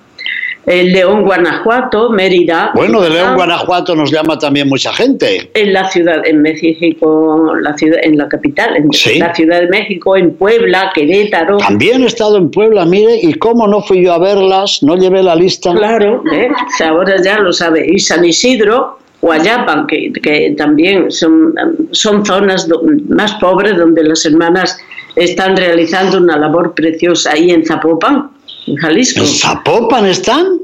León, 0.68 1.24
Guanajuato, 1.24 2.10
Mérida. 2.10 2.72
Bueno, 2.76 3.02
de 3.02 3.10
León, 3.10 3.36
Guanajuato 3.36 3.96
nos 3.96 4.12
llama 4.12 4.38
también 4.38 4.68
mucha 4.68 4.92
gente. 4.92 5.50
En 5.54 5.72
la 5.72 5.90
ciudad, 5.90 6.28
en 6.28 6.42
México, 6.42 7.56
la 7.62 7.74
ciudad, 7.78 8.00
en 8.04 8.18
la 8.18 8.28
capital, 8.28 8.76
en 8.76 8.90
la 9.20 9.34
Ciudad 9.34 9.62
de 9.62 9.68
México, 9.68 10.18
en 10.18 10.34
Puebla, 10.34 10.92
Querétaro. 10.94 11.58
También 11.58 12.04
he 12.04 12.08
estado 12.08 12.38
en 12.38 12.52
Puebla, 12.52 12.84
mire, 12.86 13.18
y 13.22 13.34
cómo 13.36 13.66
no 13.66 13.82
fui 13.82 14.04
yo 14.04 14.14
a 14.14 14.20
verlas, 14.20 14.84
no 14.84 14.98
llevé 14.98 15.24
la 15.24 15.36
lista. 15.36 15.74
Claro, 15.74 16.22
¿eh? 16.34 16.50
ahora 16.86 17.16
ya 17.24 17.40
lo 17.40 17.54
sabe. 17.54 17.86
Y 17.90 18.00
San 18.00 18.26
Isidro, 18.26 19.00
Guayapan, 19.22 19.88
que, 19.88 20.12
que 20.14 20.54
también 20.58 21.12
son, 21.12 21.54
son 21.92 22.26
zonas 22.26 22.68
más 23.10 23.34
pobres 23.36 23.78
donde 23.78 24.04
las 24.04 24.26
hermanas 24.26 24.78
están 25.16 25.58
realizando 25.58 26.18
una 26.18 26.38
labor 26.38 26.74
preciosa 26.74 27.32
ahí 27.32 27.52
en 27.52 27.66
Zapopan 27.66 28.30
en 28.68 28.76
Jalisco. 28.76 29.22
¿En 29.22 29.28
Zapopan 29.28 30.06
están? 30.06 30.60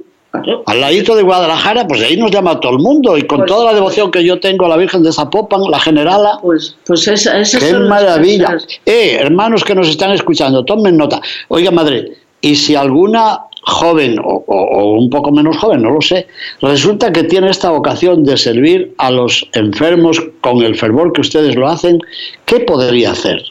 Al 0.65 0.81
ladito 0.81 1.15
de 1.15 1.21
Guadalajara, 1.21 1.87
pues 1.87 2.01
ahí 2.01 2.17
nos 2.17 2.31
llama 2.31 2.59
todo 2.59 2.71
el 2.71 2.79
mundo 2.79 3.15
y 3.15 3.21
con 3.27 3.39
pues 3.39 3.49
toda 3.49 3.65
la 3.65 3.73
devoción 3.75 4.09
que 4.09 4.23
yo 4.23 4.39
tengo 4.39 4.65
a 4.65 4.69
la 4.69 4.77
Virgen 4.77 5.03
de 5.03 5.13
Zapopan, 5.13 5.61
la 5.69 5.79
generala. 5.79 6.39
Pues, 6.41 6.75
pues 6.87 7.07
esa, 7.07 7.39
esa 7.39 7.59
¡Qué 7.59 7.73
maravilla! 7.73 8.57
Eh, 8.83 9.17
hermanos 9.19 9.63
que 9.63 9.75
nos 9.75 9.87
están 9.89 10.11
escuchando, 10.11 10.65
tomen 10.65 10.97
nota. 10.97 11.21
Oiga, 11.49 11.69
madre, 11.69 12.13
y 12.41 12.55
si 12.55 12.75
alguna 12.75 13.41
joven 13.65 14.19
o, 14.19 14.43
o, 14.47 14.97
un 14.97 15.09
poco 15.09 15.31
menos 15.31 15.57
joven, 15.57 15.81
no 15.81 15.91
lo 15.91 16.01
sé, 16.01 16.27
resulta 16.61 17.11
que 17.11 17.23
tiene 17.23 17.49
esta 17.49 17.69
vocación 17.69 18.23
de 18.23 18.37
servir 18.37 18.93
a 18.97 19.11
los 19.11 19.47
enfermos 19.53 20.21
con 20.41 20.61
el 20.61 20.75
fervor 20.75 21.13
que 21.13 21.21
ustedes 21.21 21.55
lo 21.55 21.67
hacen, 21.67 21.99
¿qué 22.45 22.59
podría 22.59 23.11
hacer? 23.11 23.41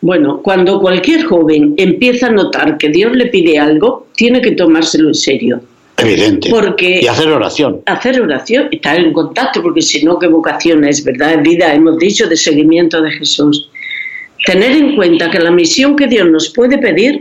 Bueno, 0.00 0.40
cuando 0.42 0.80
cualquier 0.80 1.24
joven 1.24 1.74
empieza 1.76 2.26
a 2.26 2.30
notar 2.30 2.78
que 2.78 2.88
Dios 2.88 3.16
le 3.16 3.26
pide 3.26 3.58
algo, 3.58 4.06
tiene 4.14 4.40
que 4.40 4.52
tomárselo 4.52 5.08
en 5.08 5.14
serio. 5.14 5.60
Evidente. 5.98 6.50
Porque 6.50 7.00
y 7.02 7.06
hacer 7.06 7.28
oración. 7.28 7.80
Hacer 7.86 8.20
oración, 8.20 8.68
estar 8.70 8.98
en 8.98 9.12
contacto, 9.12 9.62
porque 9.62 9.80
si 9.80 10.04
no, 10.04 10.18
¿qué 10.18 10.26
vocación 10.26 10.84
es? 10.84 11.02
¿Verdad? 11.02 11.42
Vida, 11.42 11.72
hemos 11.72 11.98
dicho, 11.98 12.28
de 12.28 12.36
seguimiento 12.36 13.00
de 13.00 13.10
Jesús. 13.12 13.70
Tener 14.44 14.72
en 14.72 14.94
cuenta 14.94 15.30
que 15.30 15.38
la 15.38 15.50
misión 15.50 15.96
que 15.96 16.06
Dios 16.06 16.28
nos 16.28 16.50
puede 16.50 16.76
pedir 16.78 17.20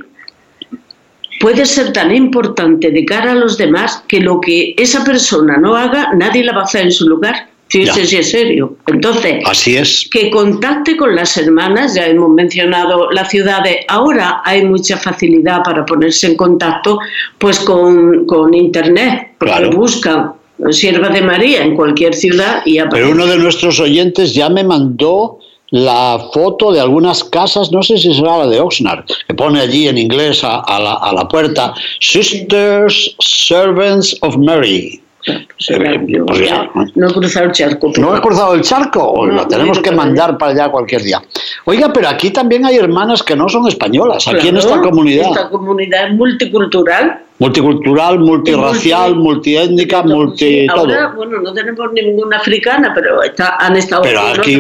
puede 1.40 1.66
ser 1.66 1.94
tan 1.94 2.16
importante 2.16 2.92
de 2.92 3.06
cara 3.06 3.32
a 3.32 3.36
los 3.36 3.58
demás 3.58 4.04
que 4.08 4.20
lo 4.20 4.40
que 4.40 4.74
esa 4.78 5.04
persona 5.04 5.58
no 5.58 5.76
haga, 5.76 6.12
nadie 6.16 6.44
la 6.44 6.54
va 6.54 6.62
a 6.62 6.66
hacer 6.66 6.84
en 6.84 6.92
su 6.92 7.08
lugar. 7.08 7.50
Sí, 7.68 7.86
sí, 7.88 8.18
es 8.18 8.30
serio. 8.30 8.78
Entonces, 8.86 9.44
Así 9.46 9.76
es. 9.76 10.08
que 10.12 10.30
contacte 10.30 10.96
con 10.96 11.16
las 11.16 11.36
hermanas, 11.36 11.96
ya 11.96 12.06
hemos 12.06 12.30
mencionado 12.30 13.10
la 13.12 13.26
ciudad 13.26 13.64
de 13.64 13.84
ahora 13.88 14.42
hay 14.46 14.64
mucha 14.64 14.98
facilidad 14.98 15.64
para 15.64 15.84
ponerse 15.86 16.28
en 16.28 16.38
contacto 16.38 17.00
pues 17.40 17.60
con, 17.60 18.26
con 18.28 18.54
internet, 18.54 19.32
porque 19.40 19.66
buscan 19.76 20.34
Sierva 20.70 21.10
de 21.10 21.22
María 21.22 21.64
en 21.64 21.76
cualquier 21.76 22.14
ciudad 22.14 22.62
y 22.66 22.80
Pero 22.92 23.12
uno 23.12 23.26
de 23.26 23.38
nuestros 23.38 23.80
oyentes 23.80 24.34
ya 24.34 24.48
me 24.50 24.64
mandó 24.64 25.40
la 25.72 26.30
foto 26.34 26.72
de 26.72 26.80
algunas 26.80 27.24
casas, 27.24 27.72
no 27.72 27.82
sé 27.82 27.98
si 27.98 28.14
será 28.14 28.38
la 28.40 28.48
de 28.48 28.60
Oxnard, 28.60 29.06
que 29.28 29.34
pone 29.34 29.60
allí 29.60 29.88
en 29.88 29.98
inglés 29.98 30.44
a, 30.44 30.64
la, 30.80 30.94
a 30.94 31.14
la 31.14 31.28
puerta 31.28 31.74
Sisters 32.00 33.16
Servants 33.20 34.16
of 34.22 34.38
Mary. 34.38 35.02
Pues 35.26 36.96
no 36.96 37.08
he 37.08 37.14
cruzado 37.14 37.46
el 37.46 37.52
charco. 37.52 37.92
¿No 37.98 38.16
he 38.16 38.22
cruzado 38.22 38.54
el 38.54 38.62
charco? 38.62 39.26
lo 39.26 39.48
tenemos 39.48 39.80
que 39.80 39.92
mandar 39.92 40.38
para 40.38 40.52
allá 40.52 40.70
cualquier 40.70 41.02
día. 41.02 41.22
Oiga, 41.66 41.92
pero 41.92 42.10
aquí 42.10 42.32
también 42.32 42.66
hay 42.66 42.78
hermanas 42.78 43.24
que 43.24 43.36
no 43.36 43.50
son 43.50 43.68
españolas, 43.68 44.28
aquí 44.28 44.50
en 44.50 44.58
esta 44.58 44.80
comunidad. 44.82 45.30
Esta 45.30 45.50
comunidad 45.50 46.08
es 46.08 46.14
multicultural. 46.14 47.22
Multicultural, 47.38 48.20
multirracial, 48.20 49.16
multiétnica, 49.16 50.04
multi. 50.04 50.68
Ahora, 50.70 51.12
bueno, 51.16 51.42
no 51.42 51.54
tenemos 51.54 51.92
ninguna 51.92 52.38
africana, 52.38 52.94
pero 52.94 53.22
está, 53.24 53.58
han 53.58 53.76
estado. 53.76 54.04
Pero 54.04 54.22
aquí. 54.22 54.60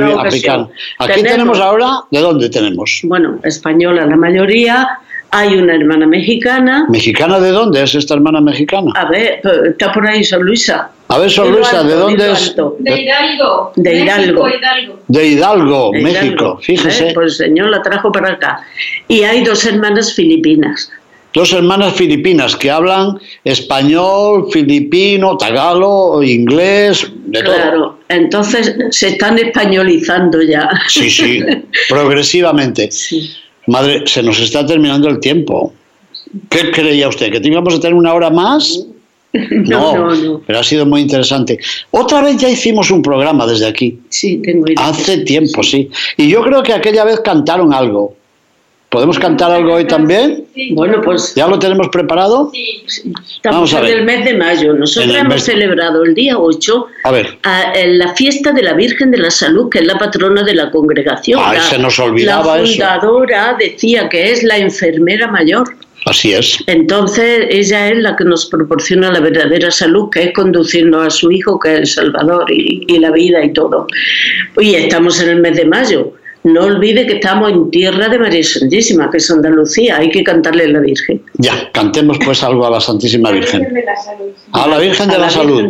Aquí 0.97 1.23
tenemos 1.23 1.59
ahora, 1.59 2.01
¿de 2.11 2.19
dónde 2.19 2.49
tenemos? 2.49 3.01
Bueno, 3.03 3.39
española 3.43 4.05
la 4.05 4.17
mayoría, 4.17 4.99
hay 5.31 5.55
una 5.55 5.75
hermana 5.75 6.07
mexicana. 6.07 6.85
¿Mexicana 6.89 7.39
de 7.39 7.51
dónde 7.51 7.83
es 7.83 7.95
esta 7.95 8.13
hermana 8.13 8.41
mexicana? 8.41 8.91
A 8.95 9.09
ver, 9.09 9.41
está 9.65 9.91
por 9.91 10.07
ahí 10.07 10.23
Son 10.23 10.43
Luisa. 10.43 10.91
A 11.07 11.19
ver, 11.19 11.29
Son 11.29 11.51
Luisa, 11.51 11.83
¿de 11.83 11.93
dónde 11.93 12.31
es? 12.31 12.55
De 12.79 13.01
Hidalgo. 13.01 13.71
De 13.75 13.99
Hidalgo. 13.99 14.47
De 15.07 15.27
Hidalgo, 15.27 15.91
México, 15.93 16.59
fíjese. 16.61 17.11
Pues 17.13 17.39
el 17.39 17.47
Señor 17.47 17.69
la 17.69 17.81
trajo 17.81 18.11
para 18.11 18.33
acá. 18.33 18.63
Y 19.07 19.23
hay 19.23 19.43
dos 19.43 19.65
hermanas 19.65 20.13
filipinas. 20.13 20.91
Dos 21.33 21.51
hermanas 21.51 21.93
filipinas 21.95 22.55
que 22.55 22.71
hablan 22.71 23.19
español, 23.43 24.47
filipino, 24.53 25.35
tagalo, 25.35 26.23
inglés, 26.23 27.11
de 27.25 27.43
todo. 27.43 27.53
Claro, 27.53 27.99
entonces 28.07 28.73
se 28.91 29.09
están 29.09 29.37
españolizando 29.37 30.41
ya. 30.41 30.69
Sí, 30.87 31.09
sí, 31.09 31.43
progresivamente. 31.89 32.89
Sí. 32.89 33.35
Madre, 33.67 34.03
se 34.05 34.21
nos 34.21 34.39
está 34.39 34.65
terminando 34.65 35.07
el 35.07 35.19
tiempo. 35.19 35.73
¿Qué 36.49 36.71
creía 36.71 37.07
usted? 37.07 37.31
¿Que 37.31 37.39
teníamos 37.39 37.73
que 37.73 37.79
tener 37.79 37.95
una 37.95 38.13
hora 38.13 38.29
más? 38.29 38.85
No, 39.51 40.15
no, 40.15 40.41
pero 40.47 40.59
ha 40.59 40.63
sido 40.63 40.85
muy 40.85 41.01
interesante. 41.01 41.59
Otra 41.91 42.21
vez 42.21 42.37
ya 42.37 42.47
hicimos 42.47 42.89
un 42.89 43.01
programa 43.01 43.45
desde 43.45 43.67
aquí. 43.67 43.99
Sí, 44.07 44.37
tengo 44.37 44.65
idea. 44.65 44.87
Hace 44.87 45.25
tiempo, 45.25 45.61
sí. 45.61 45.89
Y 46.15 46.29
yo 46.29 46.41
creo 46.41 46.63
que 46.63 46.71
aquella 46.71 47.03
vez 47.03 47.19
cantaron 47.19 47.73
algo. 47.73 48.15
¿Podemos 48.95 49.19
cantar 49.19 49.51
algo 49.51 49.73
hoy 49.73 49.85
también? 49.85 50.45
Sí. 50.55 50.71
Bueno, 50.73 51.01
pues. 51.01 51.35
¿Ya 51.35 51.47
lo 51.47 51.59
tenemos 51.59 51.89
preparado? 51.89 52.49
Sí. 52.53 52.81
Estamos 53.29 53.73
en 53.73 53.83
el 53.87 54.05
mes 54.05 54.23
de 54.23 54.35
mayo. 54.35 54.73
Nosotros 54.73 55.13
hemos 55.13 55.43
celebrado 55.43 56.05
el 56.05 56.15
día 56.15 56.39
8 56.39 56.87
a 57.03 57.11
ver. 57.11 57.37
la 57.43 58.13
fiesta 58.13 58.53
de 58.53 58.63
la 58.63 58.71
Virgen 58.71 59.11
de 59.11 59.17
la 59.17 59.31
Salud, 59.31 59.67
que 59.69 59.79
es 59.79 59.85
la 59.85 59.97
patrona 59.97 60.43
de 60.43 60.55
la 60.55 60.71
congregación. 60.71 61.41
Ay, 61.43 61.59
se 61.69 61.77
nos 61.77 61.99
olvidaba 61.99 62.61
eso. 62.61 62.79
La 62.79 63.01
fundadora 63.01 63.57
decía 63.59 64.07
que 64.07 64.31
es 64.31 64.43
la 64.43 64.59
enfermera 64.59 65.27
mayor. 65.27 65.75
Así 66.05 66.31
es. 66.31 66.63
Entonces, 66.67 67.47
ella 67.49 67.89
es 67.89 67.97
la 67.97 68.15
que 68.15 68.23
nos 68.23 68.45
proporciona 68.45 69.11
la 69.11 69.19
verdadera 69.19 69.71
salud, 69.71 70.09
que 70.09 70.23
es 70.23 70.33
conducirnos 70.33 71.07
a 71.07 71.09
su 71.09 71.33
hijo, 71.33 71.59
que 71.59 71.73
es 71.73 71.79
el 71.79 71.87
Salvador, 71.87 72.49
y, 72.49 72.85
y 72.87 72.99
la 72.99 73.11
vida 73.11 73.43
y 73.43 73.51
todo. 73.51 73.87
Y 74.57 74.75
estamos 74.75 75.19
en 75.19 75.31
el 75.31 75.41
mes 75.41 75.57
de 75.57 75.65
mayo 75.65 76.13
no 76.45 76.65
olvide 76.65 77.07
que 77.07 77.13
estamos 77.15 77.51
en 77.51 77.71
tierra 77.71 78.07
de 78.07 78.19
María 78.19 78.43
Santísima, 78.43 79.09
que 79.09 79.17
es 79.17 79.31
Andalucía, 79.31 79.97
hay 79.97 80.11
que 80.11 80.23
cantarle 80.23 80.65
a 80.65 80.67
la 80.67 80.79
Virgen. 80.79 81.19
Ya, 81.39 81.71
cantemos 81.71 82.19
pues 82.23 82.43
algo 82.43 82.67
a 82.67 82.69
la 82.69 82.79
Santísima 82.79 83.31
Virgen. 83.31 83.67
A 84.51 84.67
la 84.67 84.77
Virgen 84.77 85.09
de, 85.09 85.17
la, 85.17 85.27
salud. 85.27 85.67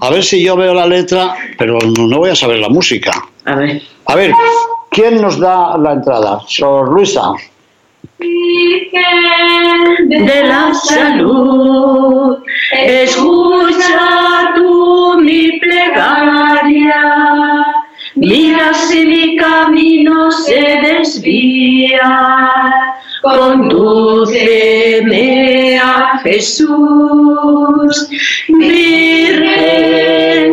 A 0.00 0.10
ver 0.10 0.22
si 0.22 0.42
yo 0.42 0.56
veo 0.56 0.74
la 0.74 0.86
letra, 0.86 1.34
pero 1.56 1.78
no 1.78 2.18
voy 2.18 2.28
a 2.28 2.36
saber 2.36 2.58
la 2.58 2.68
música. 2.68 3.10
A 3.46 3.54
ver. 3.54 3.80
A 4.04 4.14
ver, 4.14 4.32
¿quién 4.90 5.22
nos 5.22 5.40
da 5.40 5.78
la 5.78 5.92
entrada? 5.94 6.40
Sor 6.46 6.92
Luisa. 6.92 7.32
Virgen 8.18 10.08
de 10.08 10.44
la 10.44 10.74
salud, 10.74 12.36
escucha 12.72 14.52
tú 14.54 15.18
mi 15.22 15.58
plegaria 15.60 17.00
Mira 18.16 18.74
si 18.74 19.06
mi 19.06 19.19
camino 19.40 20.30
se 20.30 20.60
desvía, 20.82 22.60
condúceme 23.22 24.68
a 25.78 26.18
Jesús, 26.22 28.08
Virgen 28.48 29.80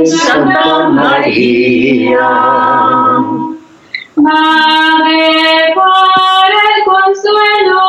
Santa 0.07 0.89
María. 0.89 2.29
Madre 4.15 5.73
para 5.75 6.59
el 6.75 6.83
consuelo, 6.85 7.81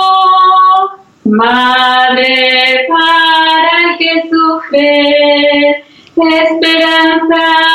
Madre 1.25 2.87
para 2.89 3.71
el 3.83 3.99
que 3.99 4.13
sufre, 4.29 5.85
esperanza 6.17 7.68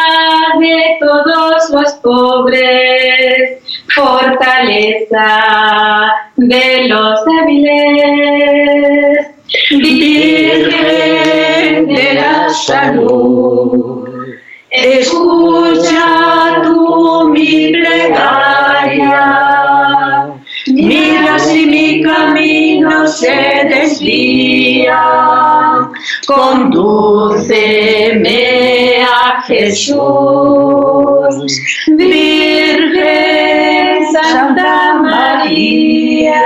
todos 1.00 1.70
los 1.72 1.94
pobres, 1.96 3.60
fortaleza 3.94 5.26
Jesús. 29.54 31.36
Virgen 31.88 34.12
Santa 34.12 35.00
María, 35.02 36.42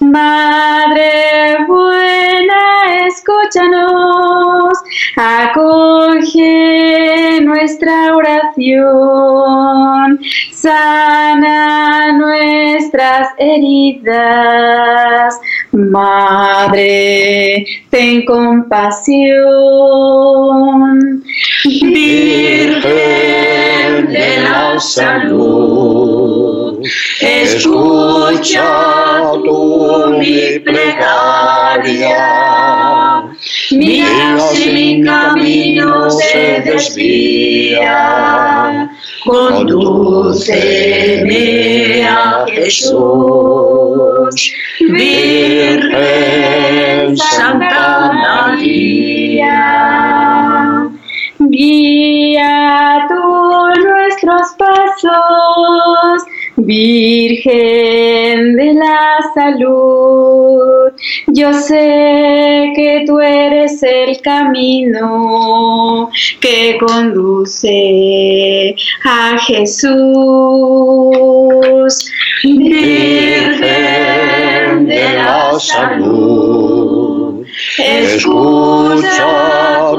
Madre 0.00 1.56
buena, 1.66 3.06
escúchanos, 3.06 4.78
acoge 5.16 7.40
nuestra 7.42 8.14
oración, 8.16 10.20
sana 10.52 12.12
nuestras 12.18 13.28
heridas. 13.38 15.38
Madre, 15.72 17.64
ten 17.90 18.24
compasión. 18.24 19.38
Salud, 24.80 26.78
escucha 27.20 28.62
tu 29.44 30.06
mi 30.18 30.58
plegaria. 30.60 32.24
Mira 33.70 34.40
si 34.52 34.70
mi 34.72 35.04
camino 35.04 36.10
se 36.10 36.62
desvía, 36.64 38.00
condúceme 39.24 40.58
a 42.08 42.44
Jesús. 42.48 43.38
Virgen 44.80 45.98
Santa 47.16 48.12
María, 48.12 49.56
guía 51.38 53.06
tú 53.08 53.17
nuestros 54.28 54.54
pasos, 54.58 56.22
Virgen 56.56 58.56
de 58.56 58.74
la 58.74 59.18
salud. 59.32 60.90
Yo 61.28 61.54
sé 61.54 62.72
que 62.74 63.04
tú 63.06 63.20
eres 63.20 63.80
el 63.82 64.20
camino 64.20 66.10
que 66.40 66.76
conduce 66.80 68.74
a 69.04 69.38
Jesús. 69.38 69.94
Virgen 72.42 73.62
de 74.86 75.12
la 75.14 75.52
salud, 75.60 77.46
escucha 77.78 79.30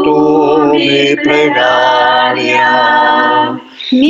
tu 0.03 0.59
mi 0.73 1.15
plegaria. 1.23 2.98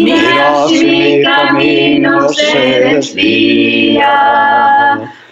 Mira 0.03 0.67
si 0.67 0.85
mi 0.85 1.23
camino 1.23 2.29
se 2.29 2.81
desvía, 2.81 4.11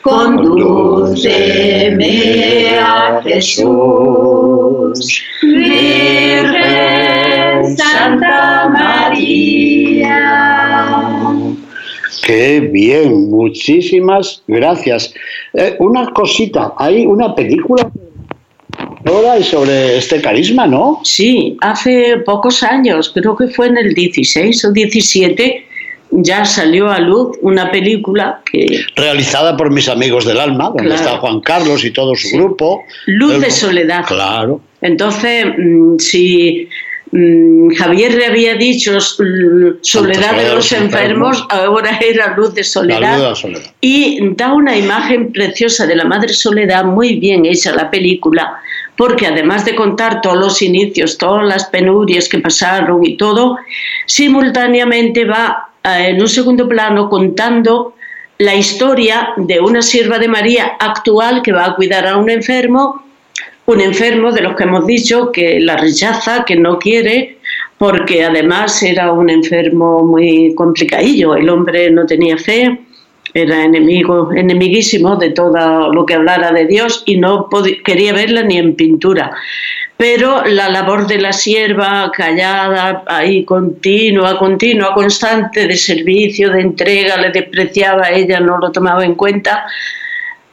condúceme 0.02 1.30
a 2.80 3.22
Jesús. 3.24 5.24
Virgen 5.42 6.98
Santa 7.78 8.70
María. 8.70 10.18
Qué 12.26 12.60
bien, 12.60 13.30
muchísimas 13.30 14.44
gracias. 14.48 15.14
Eh, 15.54 15.78
una 15.80 16.12
cosita, 16.12 16.74
hay 16.78 17.06
una 17.06 17.34
película 17.34 17.90
ahora 19.06 19.42
sobre 19.44 19.98
este 19.98 20.22
carisma, 20.22 20.68
¿no? 20.68 21.00
Sí, 21.04 21.58
hace 21.62 22.18
pocos 22.26 22.64
años, 22.64 23.12
creo 23.14 23.36
que 23.36 23.48
fue 23.48 23.68
en 23.68 23.78
el 23.78 23.94
16 23.94 24.66
o 24.66 24.72
17, 24.72 25.66
ya 26.12 26.46
salió 26.46 26.90
a 26.90 27.00
luz 27.00 27.38
una 27.42 27.70
película 27.72 28.42
que... 28.50 28.82
Realizada 28.96 29.58
por 29.58 29.70
mis 29.72 29.90
amigos 29.90 30.26
del 30.26 30.40
alma, 30.40 30.66
donde 30.66 30.84
Claro. 30.86 30.96
está 30.96 31.18
Juan 31.18 31.42
Carlos 31.42 31.84
y 31.84 31.92
todo 31.92 32.16
su 32.16 32.30
grupo. 32.38 32.84
Luz 33.08 33.42
de 33.42 33.52
soledad. 33.52 34.06
Claro. 34.08 34.62
Entonces, 34.82 35.46
mm, 35.58 35.98
si 36.00 36.70
mm, 37.12 37.74
Javier 37.76 38.14
le 38.16 38.26
había 38.28 38.56
dicho 38.56 39.00
soledad 39.82 40.38
de 40.38 40.56
los 40.56 40.72
enfermos, 40.72 41.46
ahora 41.50 42.00
era 42.02 42.36
luz 42.38 42.54
de 42.54 42.64
soledad. 42.64 43.18
luz 43.18 43.30
de 43.30 43.36
soledad. 43.36 43.72
Y 43.82 44.20
da 44.36 44.54
una 44.54 44.78
imagen 44.78 45.32
preciosa 45.34 45.86
de 45.86 45.96
la 45.96 46.06
Madre 46.06 46.30
Soledad, 46.34 46.86
muy 46.86 47.16
bien 47.16 47.46
hecha 47.46 47.74
la 47.74 47.90
película, 47.92 48.62
porque 48.98 49.28
además 49.28 49.64
de 49.64 49.76
contar 49.76 50.22
todos 50.22 50.38
los 50.38 50.62
inicios, 50.62 51.18
todas 51.18 51.46
las 51.46 51.66
penurias 51.66 52.28
que 52.28 52.40
pasaron 52.40 53.06
y 53.06 53.16
todo, 53.16 53.58
simultáneamente 54.08 55.24
va 55.24 55.70
eh, 55.84 56.10
en 56.10 56.22
un 56.22 56.28
segundo 56.28 56.68
plano 56.68 57.08
contando 57.10 57.94
la 58.40 58.56
historia 58.56 59.30
de 59.38 59.60
una 59.60 59.82
sierva 59.82 60.18
de 60.20 60.28
María 60.28 60.74
actual 60.80 61.42
que 61.44 61.52
va 61.52 61.66
a 61.66 61.76
cuidar 61.76 62.08
a 62.08 62.18
un 62.18 62.30
enfermo, 62.30 63.04
un 63.68 63.82
enfermo 63.82 64.32
de 64.32 64.42
los 64.42 64.56
que 64.56 64.64
hemos 64.64 64.86
dicho 64.88 65.32
que 65.32 65.60
la 65.60 65.78
rechaza, 65.78 66.44
que 66.44 66.56
no 66.56 66.80
quiere, 66.80 67.38
porque 67.78 68.24
además 68.24 68.82
era 68.82 69.12
un 69.12 69.30
enfermo 69.30 70.04
muy 70.04 70.54
complicadillo, 70.56 71.36
el 71.36 71.50
hombre 71.50 71.92
no 71.92 72.06
tenía 72.06 72.38
fe, 72.38 72.80
era 73.34 73.64
enemigo, 73.64 74.32
enemiguísimo 74.34 75.16
de 75.16 75.32
todo 75.32 75.92
lo 75.94 76.06
que 76.06 76.16
hablara 76.16 76.52
de 76.52 76.66
Dios 76.66 77.04
y 77.06 77.18
no 77.18 77.50
quería 77.84 78.14
verla 78.14 78.44
ni 78.44 78.58
en 78.58 78.76
pintura. 78.76 79.32
Pero 79.98 80.46
la 80.46 80.70
labor 80.70 81.08
de 81.08 81.18
la 81.18 81.34
sierva 81.34 82.12
callada, 82.16 83.04
ahí 83.08 83.44
continua, 83.44 84.38
continua, 84.38 84.94
constante, 84.94 85.68
de 85.68 85.76
servicio, 85.76 86.52
de 86.52 86.62
entrega, 86.62 87.18
le 87.18 87.32
despreciaba, 87.32 88.10
ella 88.10 88.40
no 88.40 88.60
lo 88.60 88.72
tomaba 88.72 89.04
en 89.04 89.16
cuenta, 89.16 89.66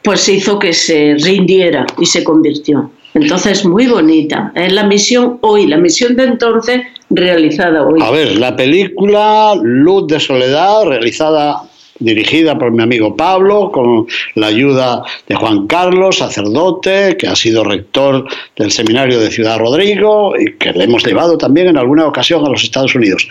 pues 0.01 0.27
hizo 0.29 0.57
que 0.57 0.73
se 0.73 1.15
rindiera 1.19 1.85
y 1.99 2.07
se 2.07 2.23
convirtió. 2.23 2.89
Entonces, 3.13 3.63
muy 3.65 3.87
bonita. 3.87 4.51
Es 4.55 4.73
la 4.73 4.83
misión 4.83 5.37
hoy, 5.41 5.67
la 5.67 5.77
misión 5.77 6.15
de 6.15 6.25
entonces 6.25 6.81
realizada 7.09 7.85
hoy. 7.85 8.01
A 8.01 8.11
ver, 8.11 8.37
la 8.37 8.55
película 8.55 9.53
Luz 9.61 10.07
de 10.07 10.19
Soledad, 10.19 10.85
realizada, 10.85 11.61
dirigida 11.99 12.57
por 12.57 12.71
mi 12.71 12.83
amigo 12.83 13.15
Pablo, 13.15 13.71
con 13.71 14.07
la 14.35 14.47
ayuda 14.47 15.03
de 15.27 15.35
Juan 15.35 15.67
Carlos, 15.67 16.17
sacerdote, 16.17 17.15
que 17.17 17.27
ha 17.27 17.35
sido 17.35 17.63
rector 17.63 18.25
del 18.55 18.71
seminario 18.71 19.19
de 19.19 19.31
Ciudad 19.31 19.57
Rodrigo 19.57 20.33
y 20.37 20.57
que 20.57 20.71
le 20.71 20.83
hemos 20.83 21.05
llevado 21.05 21.37
también 21.37 21.67
en 21.67 21.77
alguna 21.77 22.05
ocasión 22.05 22.45
a 22.45 22.49
los 22.49 22.63
Estados 22.63 22.95
Unidos. 22.95 23.27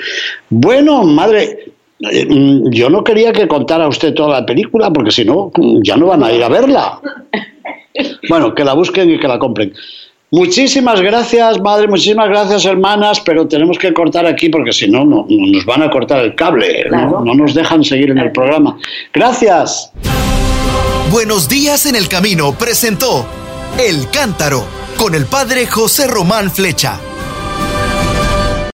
Bueno, 0.48 1.04
madre, 1.04 1.72
eh, 2.00 2.26
mm, 2.28 2.70
yo 2.70 2.90
no 2.90 3.04
quería 3.04 3.32
que 3.32 3.46
contara 3.46 3.88
usted 3.88 4.14
toda 4.14 4.40
la 4.40 4.46
película, 4.46 4.90
porque 4.92 5.10
si 5.10 5.24
no, 5.24 5.50
mm, 5.54 5.82
ya 5.82 5.96
no 5.96 6.06
van 6.06 6.22
a 6.24 6.32
ir 6.32 6.42
a 6.42 6.48
verla. 6.48 7.00
Bueno, 8.28 8.56
que 8.56 8.64
la 8.64 8.74
busquen 8.74 9.08
y 9.08 9.20
que 9.20 9.28
la 9.28 9.38
compren. 9.38 9.72
Muchísimas 10.34 11.00
gracias, 11.00 11.60
madre, 11.60 11.86
muchísimas 11.86 12.28
gracias, 12.28 12.64
hermanas, 12.64 13.20
pero 13.24 13.46
tenemos 13.46 13.78
que 13.78 13.94
cortar 13.94 14.26
aquí 14.26 14.48
porque 14.48 14.72
si 14.72 14.88
no, 14.88 15.04
no 15.04 15.24
no 15.28 15.46
nos 15.52 15.64
van 15.64 15.82
a 15.82 15.90
cortar 15.90 16.24
el 16.24 16.34
cable, 16.34 16.86
Claro. 16.88 17.20
no, 17.20 17.24
no 17.26 17.34
nos 17.34 17.54
dejan 17.54 17.84
seguir 17.84 18.10
en 18.10 18.18
el 18.18 18.32
programa. 18.32 18.76
Gracias. 19.12 19.92
Buenos 21.12 21.48
días 21.48 21.86
en 21.86 21.94
el 21.94 22.08
camino 22.08 22.52
presentó 22.58 23.24
El 23.78 24.10
Cántaro 24.10 24.64
con 24.96 25.14
el 25.14 25.26
padre 25.26 25.68
José 25.68 26.08
Román 26.08 26.50
Flecha. 26.50 26.98